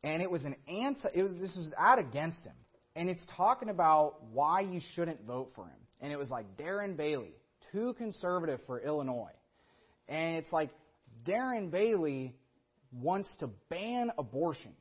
[0.03, 1.09] And it was an anti.
[1.14, 2.57] It was this was ad against him,
[2.96, 5.79] and it's talking about why you shouldn't vote for him.
[6.00, 7.33] And it was like Darren Bailey,
[7.72, 9.33] too conservative for Illinois,
[10.09, 10.70] and it's like
[11.24, 12.35] Darren Bailey
[13.00, 14.72] wants to ban abortion.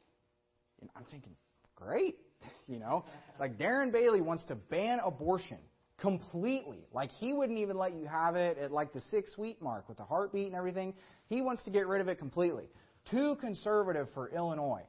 [0.82, 1.36] And I'm thinking,
[1.76, 2.16] great.
[2.68, 3.06] You know,
[3.40, 5.60] like Darren Bailey wants to ban abortion
[5.98, 6.86] completely.
[6.92, 9.98] Like he wouldn't even let you have it at like the six week mark with
[9.98, 10.94] the heartbeat and everything.
[11.28, 12.70] He wants to get rid of it completely.
[13.10, 14.84] Too conservative for Illinois.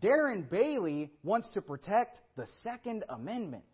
[0.00, 3.64] Darren Bailey wants to protect the Second Amendment.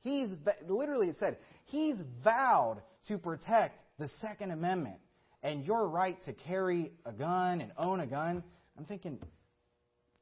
[0.00, 0.28] He's
[0.68, 4.96] literally it said he's vowed to protect the Second Amendment
[5.42, 8.42] and your right to carry a gun and own a gun.
[8.78, 9.18] I'm thinking,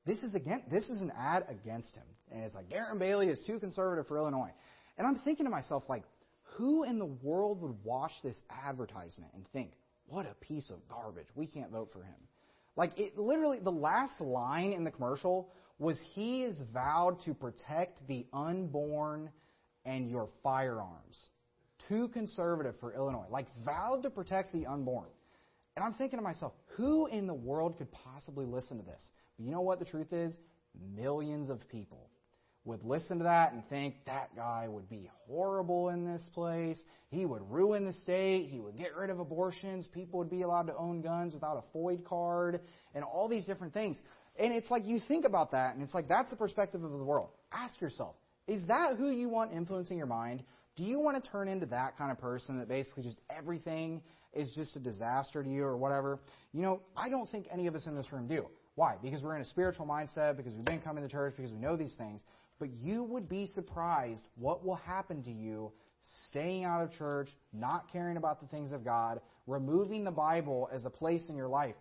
[0.07, 2.04] this is again, this is an ad against him.
[2.31, 4.52] And it's like Darren Bailey is too conservative for Illinois.
[4.96, 6.04] And I'm thinking to myself, like,
[6.57, 9.73] who in the world would watch this advertisement and think,
[10.06, 11.27] what a piece of garbage.
[11.35, 12.16] We can't vote for him.
[12.77, 18.06] Like it literally the last line in the commercial was he is vowed to protect
[18.06, 19.31] the unborn
[19.85, 21.29] and your firearms
[21.88, 25.08] too conservative for Illinois, like vowed to protect the unborn.
[25.76, 29.10] And I'm thinking to myself, who in the world could possibly listen to this?
[29.36, 30.34] But you know what the truth is?
[30.94, 32.10] Millions of people.
[32.64, 36.78] would listen to that and think that guy would be horrible in this place.
[37.10, 38.48] He would ruin the state.
[38.50, 39.86] He would get rid of abortions.
[39.86, 42.60] People would be allowed to own guns without a FOID card
[42.94, 43.98] and all these different things.
[44.38, 47.04] And it's like you think about that and it's like that's the perspective of the
[47.04, 47.30] world.
[47.52, 48.16] Ask yourself,
[48.46, 50.42] is that who you want influencing your mind?
[50.79, 54.00] Do you want to turn into that kind of person that basically just everything
[54.33, 56.20] is just a disaster to you or whatever?
[56.52, 58.46] You know, I don't think any of us in this room do.
[58.76, 58.94] Why?
[59.02, 61.76] Because we're in a spiritual mindset, because we've been coming to church, because we know
[61.76, 62.22] these things.
[62.60, 65.72] But you would be surprised what will happen to you
[66.29, 70.85] staying out of church, not caring about the things of God, removing the Bible as
[70.85, 71.74] a place in your life.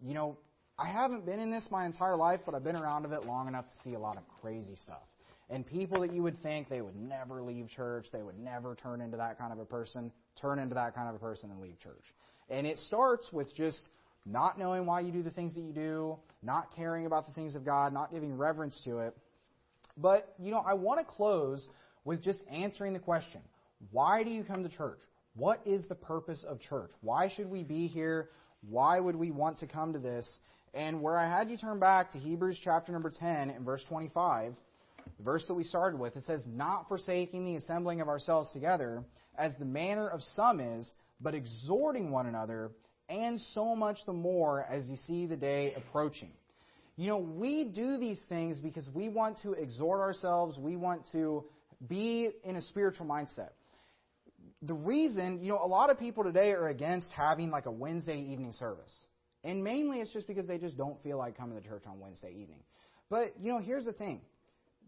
[0.00, 0.38] You know,
[0.78, 3.48] I haven't been in this my entire life, but I've been around of it long
[3.48, 5.02] enough to see a lot of crazy stuff.
[5.50, 9.00] And people that you would think they would never leave church, they would never turn
[9.00, 11.78] into that kind of a person, turn into that kind of a person and leave
[11.80, 12.04] church.
[12.48, 13.88] And it starts with just
[14.26, 17.54] not knowing why you do the things that you do, not caring about the things
[17.54, 19.16] of God, not giving reverence to it.
[19.96, 21.68] But, you know, I want to close
[22.04, 23.40] with just answering the question
[23.90, 25.00] why do you come to church?
[25.36, 26.90] What is the purpose of church?
[27.02, 28.30] Why should we be here?
[28.68, 30.38] Why would we want to come to this?
[30.72, 34.54] And where I had you turn back to Hebrews chapter number 10 and verse 25,
[34.54, 34.58] the
[35.24, 39.04] verse that we started with, it says, Not forsaking the assembling of ourselves together,
[39.36, 42.70] as the manner of some is, but exhorting one another,
[43.08, 46.30] and so much the more as you see the day approaching.
[46.96, 51.44] You know, we do these things because we want to exhort ourselves, we want to
[51.88, 53.50] be in a spiritual mindset.
[54.62, 58.18] The reason, you know, a lot of people today are against having like a Wednesday
[58.18, 59.06] evening service.
[59.42, 62.30] And mainly it's just because they just don't feel like coming to church on Wednesday
[62.30, 62.62] evening.
[63.10, 64.22] But, you know, here's the thing.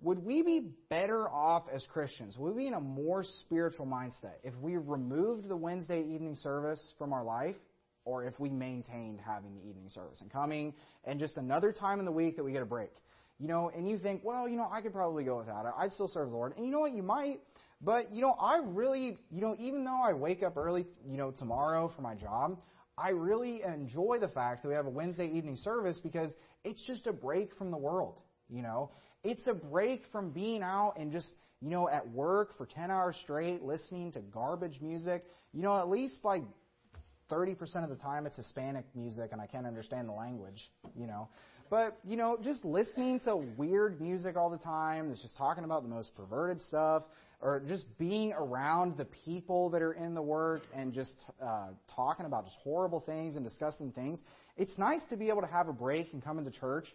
[0.03, 2.37] Would we be better off as Christians?
[2.37, 6.95] Would we be in a more spiritual mindset if we removed the Wednesday evening service
[6.99, 7.57] from our life
[8.05, 10.75] or if we maintained having the evening service and coming
[11.05, 12.91] and just another time in the week that we get a break.
[13.39, 15.73] You know, and you think, well, you know, I could probably go without it.
[15.77, 16.57] I'd still serve the Lord.
[16.57, 16.93] And you know what?
[16.93, 17.41] You might.
[17.83, 21.31] But, you know, I really, you know, even though I wake up early, you know,
[21.31, 22.59] tomorrow for my job,
[22.97, 26.33] I really enjoy the fact that we have a Wednesday evening service because
[26.65, 28.91] it's just a break from the world, you know.
[29.29, 33.17] It's a break from being out and just, you know, at work for 10 hours
[33.25, 35.25] straight listening to garbage music.
[35.53, 36.45] You know, at least like
[37.29, 41.29] 30% of the time it's Hispanic music and I can't understand the language, you know.
[41.69, 45.83] But, you know, just listening to weird music all the time that's just talking about
[45.83, 47.03] the most perverted stuff,
[47.41, 52.27] or just being around the people that are in the work and just uh, talking
[52.27, 54.21] about just horrible things and discussing things,
[54.57, 56.87] it's nice to be able to have a break and come into church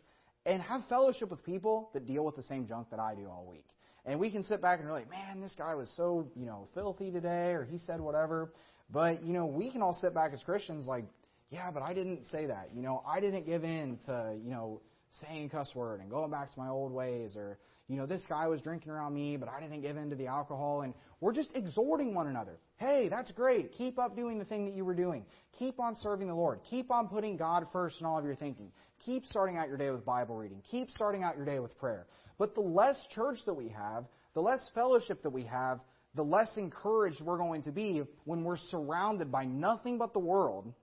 [0.46, 3.48] and have fellowship with people that deal with the same junk that I do all
[3.50, 3.66] week.
[4.06, 6.68] And we can sit back and be like, man, this guy was so, you know,
[6.74, 8.52] filthy today, or he said whatever.
[8.90, 11.06] But, you know, we can all sit back as Christians like,
[11.50, 12.70] yeah, but I didn't say that.
[12.74, 14.82] You know, I didn't give in to, you know,
[15.12, 18.48] saying cuss word and going back to my old ways or, you know, this guy
[18.48, 20.82] was drinking around me, but I didn't give in to the alcohol.
[20.82, 22.58] And we're just exhorting one another.
[22.82, 23.74] Hey, that's great.
[23.74, 25.24] Keep up doing the thing that you were doing.
[25.60, 26.62] Keep on serving the Lord.
[26.68, 28.72] Keep on putting God first in all of your thinking.
[29.06, 30.64] Keep starting out your day with Bible reading.
[30.72, 32.08] Keep starting out your day with prayer.
[32.40, 35.80] But the less church that we have, the less fellowship that we have,
[36.16, 40.74] the less encouraged we're going to be when we're surrounded by nothing but the world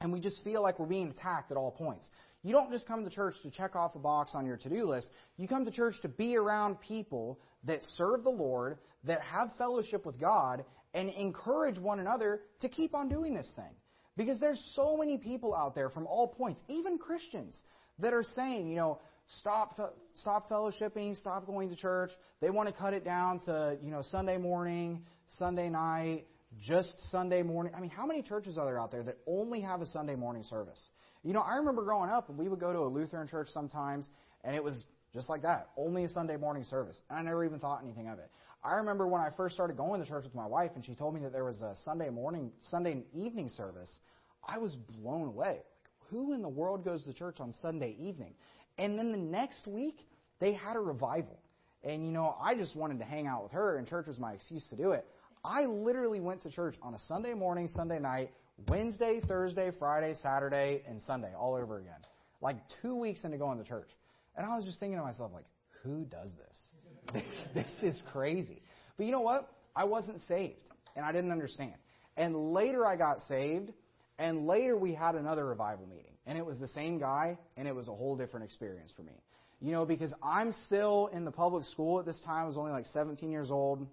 [0.00, 2.08] and we just feel like we're being attacked at all points.
[2.42, 4.88] You don't just come to church to check off a box on your to do
[4.88, 5.10] list.
[5.36, 10.06] You come to church to be around people that serve the Lord, that have fellowship
[10.06, 10.64] with God,
[10.94, 13.74] and encourage one another to keep on doing this thing.
[14.16, 17.60] Because there's so many people out there from all points, even Christians,
[17.98, 19.00] that are saying, you know,
[19.40, 19.78] stop
[20.14, 22.10] stop fellowshipping, stop going to church.
[22.40, 26.26] They want to cut it down to you know Sunday morning, Sunday night,
[26.60, 27.72] just Sunday morning.
[27.76, 30.44] I mean, how many churches are there out there that only have a Sunday morning
[30.44, 30.90] service?
[31.22, 34.08] You know, I remember growing up we would go to a Lutheran church sometimes,
[34.44, 37.60] and it was just like that, only a Sunday morning service, and I never even
[37.60, 38.30] thought anything of it.
[38.64, 41.14] I remember when I first started going to church with my wife, and she told
[41.14, 43.98] me that there was a Sunday morning, Sunday evening service.
[44.46, 45.48] I was blown away.
[45.48, 45.64] Like,
[46.10, 48.32] who in the world goes to church on Sunday evening?
[48.78, 49.98] And then the next week,
[50.40, 51.38] they had a revival.
[51.82, 54.32] And, you know, I just wanted to hang out with her, and church was my
[54.32, 55.06] excuse to do it.
[55.44, 58.30] I literally went to church on a Sunday morning, Sunday night,
[58.68, 62.00] Wednesday, Thursday, Friday, Saturday, and Sunday, all over again.
[62.40, 63.88] Like two weeks into going to church.
[64.36, 65.44] And I was just thinking to myself, like,
[65.82, 66.70] who does this?
[67.12, 67.22] This
[67.54, 68.62] this is crazy.
[68.96, 69.50] But you know what?
[69.76, 70.60] I wasn't saved,
[70.96, 71.74] and I didn't understand.
[72.16, 73.72] And later I got saved,
[74.18, 76.12] and later we had another revival meeting.
[76.26, 79.12] And it was the same guy, and it was a whole different experience for me.
[79.60, 82.44] You know, because I'm still in the public school at this time.
[82.44, 83.86] I was only like 17 years old.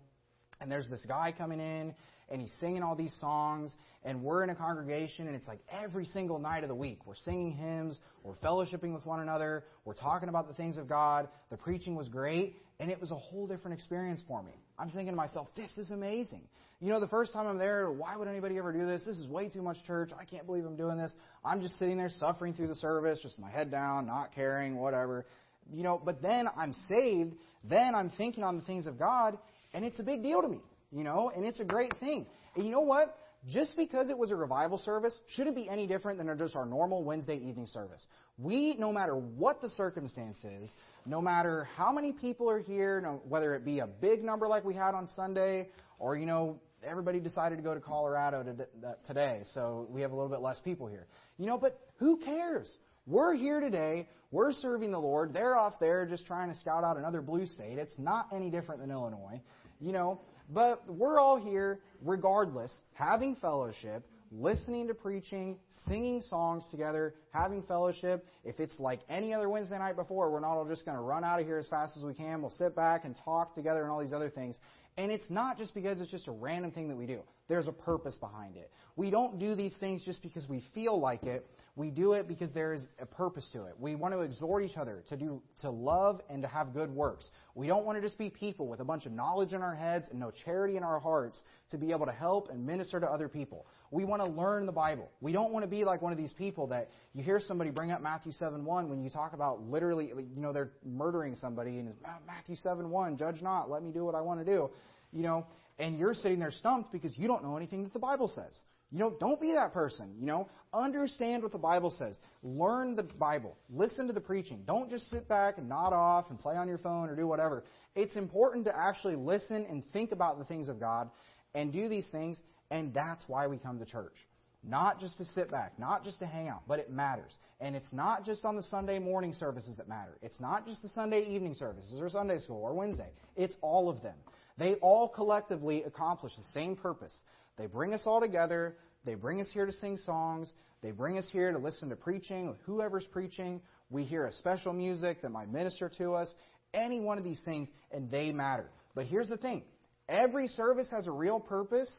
[0.59, 1.95] And there's this guy coming in,
[2.31, 6.05] and he's singing all these songs, and we're in a congregation, and it's like every
[6.05, 10.29] single night of the week, we're singing hymns, we're fellowshipping with one another, we're talking
[10.29, 13.75] about the things of God, the preaching was great, and it was a whole different
[13.75, 14.53] experience for me.
[14.79, 16.41] I'm thinking to myself, this is amazing.
[16.79, 19.03] You know, the first time I'm there, why would anybody ever do this?
[19.05, 20.09] This is way too much church.
[20.19, 21.13] I can't believe I'm doing this.
[21.45, 25.25] I'm just sitting there suffering through the service, just my head down, not caring, whatever.
[25.71, 29.37] You know, but then I'm saved, then I'm thinking on the things of God,
[29.75, 30.59] and it's a big deal to me.
[30.91, 32.25] You know, and it's a great thing.
[32.55, 33.17] And you know what?
[33.49, 37.03] just because it was a revival service shouldn't be any different than just our normal
[37.03, 38.05] Wednesday evening service.
[38.37, 40.71] We, no matter what the circumstance is,
[41.05, 44.63] no matter how many people are here, no, whether it be a big number like
[44.63, 49.41] we had on Sunday, or, you know, everybody decided to go to Colorado uh, today,
[49.53, 51.07] so we have a little bit less people here.
[51.37, 52.77] You know, but who cares?
[53.07, 54.07] We're here today.
[54.31, 55.33] We're serving the Lord.
[55.33, 57.79] They're off there just trying to scout out another blue state.
[57.79, 59.41] It's not any different than Illinois.
[59.79, 60.21] You know,
[60.53, 68.25] but we're all here, regardless, having fellowship, listening to preaching, singing songs together, having fellowship.
[68.43, 71.23] If it's like any other Wednesday night before, we're not all just going to run
[71.23, 72.41] out of here as fast as we can.
[72.41, 74.57] We'll sit back and talk together and all these other things.
[74.97, 77.21] And it's not just because it's just a random thing that we do.
[77.51, 78.71] There's a purpose behind it.
[78.95, 81.45] We don't do these things just because we feel like it.
[81.75, 83.73] We do it because there is a purpose to it.
[83.77, 87.29] We want to exhort each other to do to love and to have good works.
[87.53, 90.07] We don't want to just be people with a bunch of knowledge in our heads
[90.09, 93.27] and no charity in our hearts to be able to help and minister to other
[93.27, 93.65] people.
[93.91, 95.11] We want to learn the Bible.
[95.19, 97.91] We don't want to be like one of these people that you hear somebody bring
[97.91, 101.93] up Matthew 7:1 when you talk about literally you know they're murdering somebody and
[102.25, 104.69] Matthew 7:1 judge not let me do what I want to do.
[105.11, 105.45] You know,
[105.81, 108.57] and you're sitting there stumped because you don't know anything that the Bible says.
[108.91, 110.13] You know, don't be that person.
[110.19, 112.19] You know, understand what the Bible says.
[112.43, 113.57] Learn the Bible.
[113.69, 114.63] Listen to the preaching.
[114.67, 117.63] Don't just sit back and nod off and play on your phone or do whatever.
[117.95, 121.09] It's important to actually listen and think about the things of God
[121.55, 124.15] and do these things, and that's why we come to church.
[124.63, 127.35] Not just to sit back, not just to hang out, but it matters.
[127.59, 130.17] And it's not just on the Sunday morning services that matter.
[130.21, 133.09] It's not just the Sunday evening services or Sunday school or Wednesday.
[133.35, 134.15] It's all of them.
[134.61, 137.19] They all collectively accomplish the same purpose.
[137.57, 138.75] They bring us all together.
[139.03, 140.53] They bring us here to sing songs.
[140.83, 143.59] They bring us here to listen to preaching whoever's preaching.
[143.89, 146.31] We hear a special music that might minister to us.
[146.75, 148.69] Any one of these things, and they matter.
[148.93, 149.63] But here's the thing
[150.07, 151.91] every service has a real purpose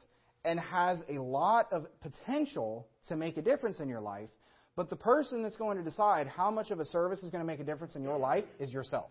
[0.45, 4.31] and has a lot of potential to make a difference in your life.
[4.77, 7.47] But the person that's going to decide how much of a service is going to
[7.47, 9.11] make a difference in your life is yourself.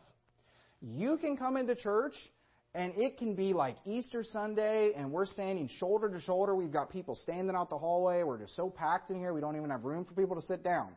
[0.82, 2.14] You can come into church
[2.74, 6.56] and it can be like Easter Sunday, and we're standing shoulder to shoulder.
[6.56, 8.24] We've got people standing out the hallway.
[8.24, 10.64] We're just so packed in here, we don't even have room for people to sit
[10.64, 10.90] down.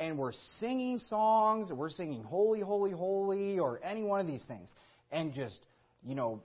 [0.00, 4.68] And we're singing songs, we're singing Holy, Holy, Holy, or any one of these things.
[5.12, 5.58] And just,
[6.02, 6.42] you know,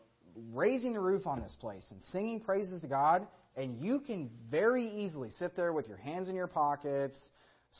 [0.51, 3.25] raising the roof on this place and singing praises to God.
[3.55, 7.29] And you can very easily sit there with your hands in your pockets,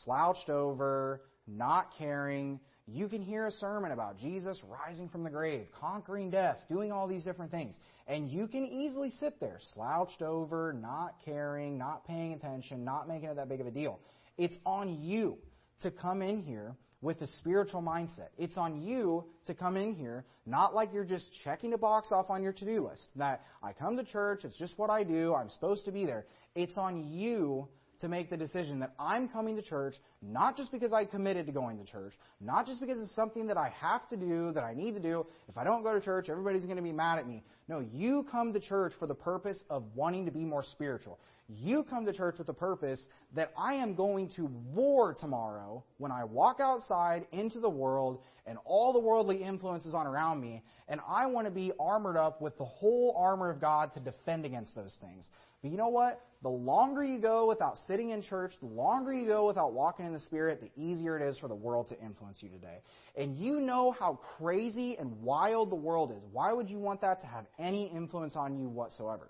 [0.06, 5.66] slouched over, not caring you can hear a sermon about Jesus rising from the grave,
[5.80, 7.76] conquering death, doing all these different things.
[8.08, 13.30] And you can easily sit there, slouched over, not caring, not paying attention, not making
[13.30, 14.00] it that big of a deal.
[14.38, 15.38] It's on you
[15.82, 18.30] to come in here with a spiritual mindset.
[18.38, 22.30] It's on you to come in here, not like you're just checking a box off
[22.30, 23.08] on your to do list.
[23.16, 26.26] That I come to church, it's just what I do, I'm supposed to be there.
[26.56, 27.68] It's on you
[28.00, 31.52] to make the decision that I'm coming to church not just because I committed to
[31.52, 34.74] going to church, not just because it's something that I have to do, that I
[34.74, 35.26] need to do.
[35.48, 37.44] If I don't go to church, everybody's going to be mad at me.
[37.68, 41.20] No, you come to church for the purpose of wanting to be more spiritual.
[41.48, 46.12] You come to church with the purpose that I am going to war tomorrow when
[46.12, 51.00] I walk outside into the world and all the worldly influences on around me, and
[51.08, 54.76] I want to be armored up with the whole armor of God to defend against
[54.76, 55.30] those things.
[55.62, 56.20] But you know what?
[56.42, 60.14] The longer you go without sitting in church, the longer you go without walking in
[60.14, 62.80] the Spirit, the easier it is for the world to influence you today.
[63.16, 66.24] And you know how crazy and wild the world is.
[66.32, 69.30] Why would you want that to have any influence on you whatsoever?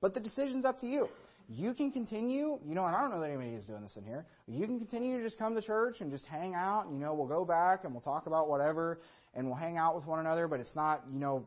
[0.00, 1.08] But the decision's up to you.
[1.48, 4.04] You can continue, you know, and I don't know that anybody is doing this in
[4.04, 4.24] here.
[4.46, 6.86] You can continue to just come to church and just hang out.
[6.86, 9.00] and, You know, we'll go back and we'll talk about whatever
[9.34, 11.46] and we'll hang out with one another, but it's not, you know,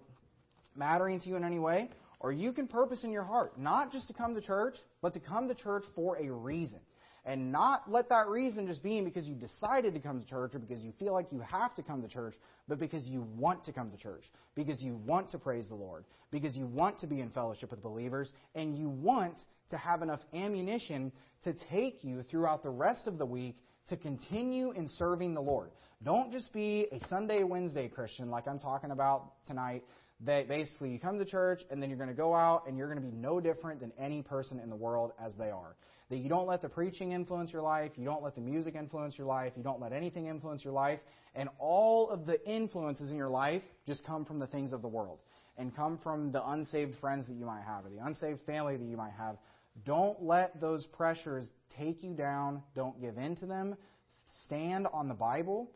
[0.75, 1.89] mattering to you in any way.
[2.19, 5.19] Or you can purpose in your heart, not just to come to church, but to
[5.19, 6.79] come to church for a reason.
[7.27, 10.59] And not let that reason just be because you decided to come to church or
[10.59, 12.35] because you feel like you have to come to church,
[12.69, 14.23] but because you want to come to church,
[14.55, 17.83] because you want to praise the Lord, because you want to be in fellowship with
[17.83, 19.35] believers, and you want
[19.71, 21.11] to have enough ammunition
[21.43, 23.57] to take you throughout the rest of the week
[23.89, 25.71] to continue in serving the Lord.
[26.03, 29.83] Don't just be a Sunday, Wednesday Christian like I'm talking about tonight
[30.21, 32.87] that basically you come to church and then you're going to go out and you're
[32.87, 35.75] going to be no different than any person in the world as they are.
[36.09, 39.17] That you don't let the preaching influence your life, you don't let the music influence
[39.17, 40.99] your life, you don't let anything influence your life,
[41.35, 44.87] and all of the influences in your life just come from the things of the
[44.87, 45.19] world
[45.57, 48.85] and come from the unsaved friends that you might have or the unsaved family that
[48.85, 49.37] you might have.
[49.85, 52.63] Don't let those pressures take you down.
[52.75, 53.75] Don't give in to them.
[54.45, 55.69] Stand on the Bible.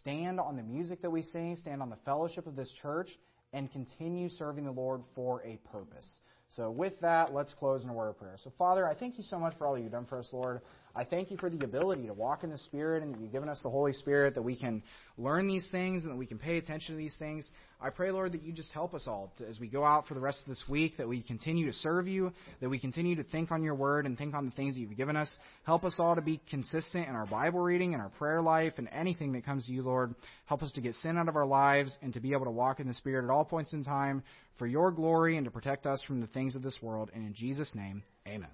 [0.00, 1.56] Stand on the music that we sing.
[1.56, 3.08] Stand on the fellowship of this church
[3.52, 6.18] and continue serving the Lord for a purpose.
[6.50, 8.36] So, with that, let's close in a word of prayer.
[8.42, 10.60] So, Father, I thank you so much for all you've done for us, Lord.
[10.96, 13.48] I thank you for the ability to walk in the Spirit and that you've given
[13.48, 14.82] us the Holy Spirit, that we can
[15.16, 17.48] learn these things and that we can pay attention to these things.
[17.82, 20.14] I pray, Lord, that you just help us all to, as we go out for
[20.14, 23.24] the rest of this week, that we continue to serve you, that we continue to
[23.24, 25.34] think on your word and think on the things that you've given us.
[25.64, 28.88] Help us all to be consistent in our Bible reading and our prayer life and
[28.92, 30.14] anything that comes to you, Lord.
[30.44, 32.80] Help us to get sin out of our lives and to be able to walk
[32.80, 34.22] in the Spirit at all points in time
[34.58, 37.10] for your glory and to protect us from the things of this world.
[37.14, 38.50] And in Jesus' name, amen.